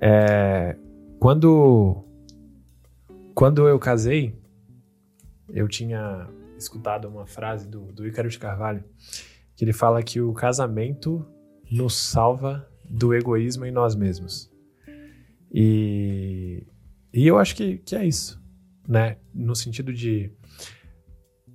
[0.00, 0.76] É,
[1.20, 2.04] quando,
[3.34, 4.36] quando eu casei,
[5.48, 6.28] eu tinha
[6.58, 8.82] escutado uma frase do, do Ícaro de Carvalho,
[9.56, 11.24] que ele fala que o casamento
[11.70, 14.50] nos salva do egoísmo em nós mesmos.
[15.52, 16.66] E,
[17.12, 18.42] e eu acho que, que é isso,
[18.88, 19.18] né?
[19.32, 20.32] No sentido de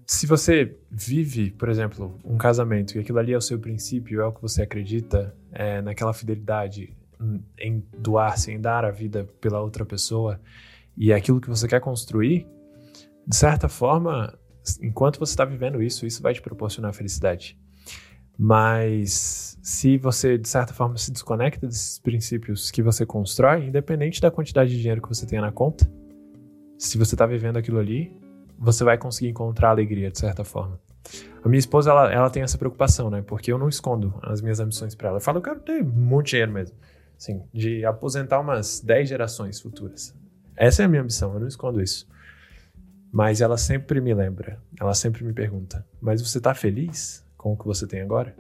[0.10, 4.26] se você vive, por exemplo, um casamento e aquilo ali é o seu princípio, é
[4.26, 6.98] o que você acredita, é, naquela fidelidade
[7.60, 10.42] em doar-se, em dar a vida pela outra pessoa,
[10.98, 12.48] e é aquilo que você quer construir,
[13.28, 14.36] de certa forma,
[14.82, 17.56] enquanto você está vivendo isso, isso vai te proporcionar felicidade.
[18.36, 24.32] Mas se você, de certa forma, se desconecta desses princípios que você constrói, independente da
[24.32, 25.88] quantidade de dinheiro que você tenha na conta,
[26.80, 28.19] se você está vivendo aquilo ali,
[28.60, 30.80] você vai conseguir encontrar alegria, de certa forma.
[31.44, 33.22] A minha esposa, ela, ela tem essa preocupação, né?
[33.22, 35.18] Porque eu não escondo as minhas ambições para ela.
[35.18, 36.76] Eu falo, eu quero ter muito dinheiro mesmo.
[37.18, 40.14] Assim, de aposentar umas 10 gerações futuras.
[40.56, 42.08] Essa é a minha ambição, eu não escondo isso.
[43.12, 47.58] Mas ela sempre me lembra, ela sempre me pergunta: Mas você está feliz com o
[47.58, 48.36] que você tem agora?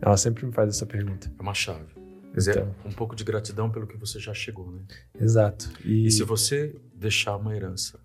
[0.00, 1.30] Ela sempre me faz essa pergunta.
[1.38, 1.92] É uma chave.
[2.32, 4.82] Quer dizer, então, um pouco de gratidão pelo que você já chegou, né?
[5.18, 5.70] Exato.
[5.84, 7.98] E, e se você deixar uma herança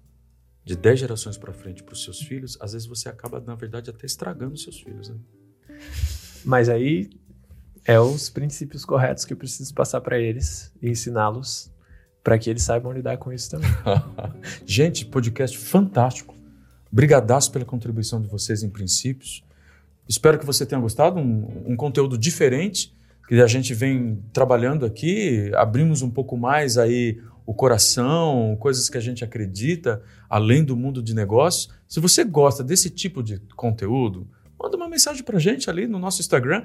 [0.65, 3.91] de 10 gerações para frente para os seus filhos, às vezes você acaba, na verdade,
[3.91, 5.15] até estragando os seus filhos, né?
[6.43, 7.11] Mas aí
[7.85, 11.71] é os princípios corretos que eu preciso passar para eles e ensiná-los
[12.23, 13.69] para que eles saibam lidar com isso também.
[14.65, 16.33] Gente, podcast fantástico.
[16.91, 19.43] Brigadaço pela contribuição de vocês em princípios.
[20.09, 22.95] Espero que você tenha gostado, um, um conteúdo diferente
[23.27, 28.97] que a gente vem trabalhando aqui, abrimos um pouco mais aí o coração, coisas que
[28.97, 31.69] a gente acredita, além do mundo de negócios.
[31.87, 34.27] Se você gosta desse tipo de conteúdo,
[34.59, 36.63] manda uma mensagem para a gente ali no nosso Instagram,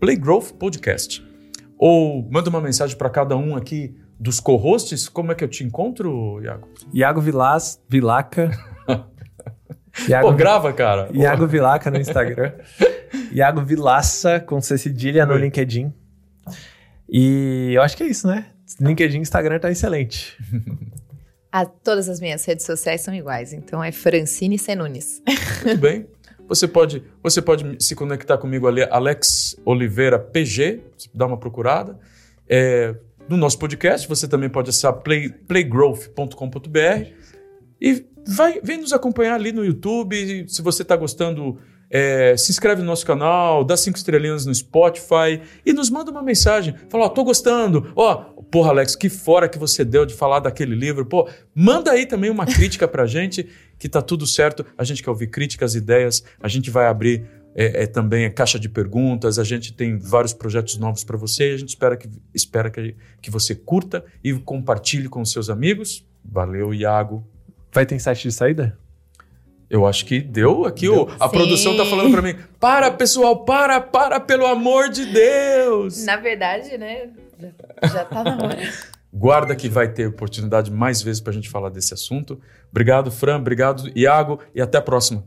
[0.00, 1.24] Playgrowth Podcast.
[1.78, 5.64] Ou manda uma mensagem para cada um aqui dos co-hosts, como é que eu te
[5.64, 6.68] encontro, Iago?
[6.94, 8.50] Iago Vilas, Vilaca.
[10.08, 11.08] Iago, Pô, grava, cara.
[11.12, 12.52] Iago Vilaca no Instagram.
[13.32, 15.92] Iago Vilaça, com C cedilha no LinkedIn.
[17.08, 18.46] E eu acho que é isso, né?
[18.80, 20.36] LinkedIn e Instagram tá excelente.
[21.54, 25.20] Ah, todas as minhas redes sociais são iguais, então é Francine Senunes.
[25.62, 26.06] Muito bem.
[26.48, 30.80] Você pode, você pode se conectar comigo ali, Alex Oliveira PG,
[31.12, 31.98] dá uma procurada.
[32.48, 32.94] É,
[33.28, 37.10] no nosso podcast, você também pode acessar play, playgrowth.com.br
[37.78, 40.46] e vai, vem nos acompanhar ali no YouTube.
[40.48, 41.58] Se você está gostando
[41.94, 46.22] é, se inscreve no nosso canal, dá cinco estrelinhas no Spotify e nos manda uma
[46.22, 46.74] mensagem.
[46.88, 47.92] Fala, ó, tô gostando.
[47.94, 48.14] Ó,
[48.50, 51.04] porra, Alex, que fora que você deu de falar daquele livro.
[51.04, 53.46] Pô, manda aí também uma crítica pra gente,
[53.78, 54.64] que tá tudo certo.
[54.78, 56.24] A gente quer ouvir críticas, ideias.
[56.40, 59.38] A gente vai abrir é, é, também a caixa de perguntas.
[59.38, 61.44] A gente tem vários projetos novos para você.
[61.44, 66.06] A gente espera que, espera que, que você curta e compartilhe com seus amigos.
[66.24, 67.22] Valeu, Iago.
[67.70, 68.78] Vai ter site de saída?
[69.72, 70.82] Eu acho que deu aqui.
[70.82, 71.04] Deu.
[71.04, 71.34] O, a Sim.
[71.34, 76.04] produção tá falando para mim: para, pessoal, para, para, pelo amor de Deus.
[76.04, 77.08] Na verdade, né?
[77.40, 78.58] Já, já tá na hora.
[79.10, 82.38] Guarda que vai ter oportunidade mais vezes para a gente falar desse assunto.
[82.70, 83.38] Obrigado, Fran.
[83.38, 84.40] Obrigado, Iago.
[84.54, 85.24] E até a próxima.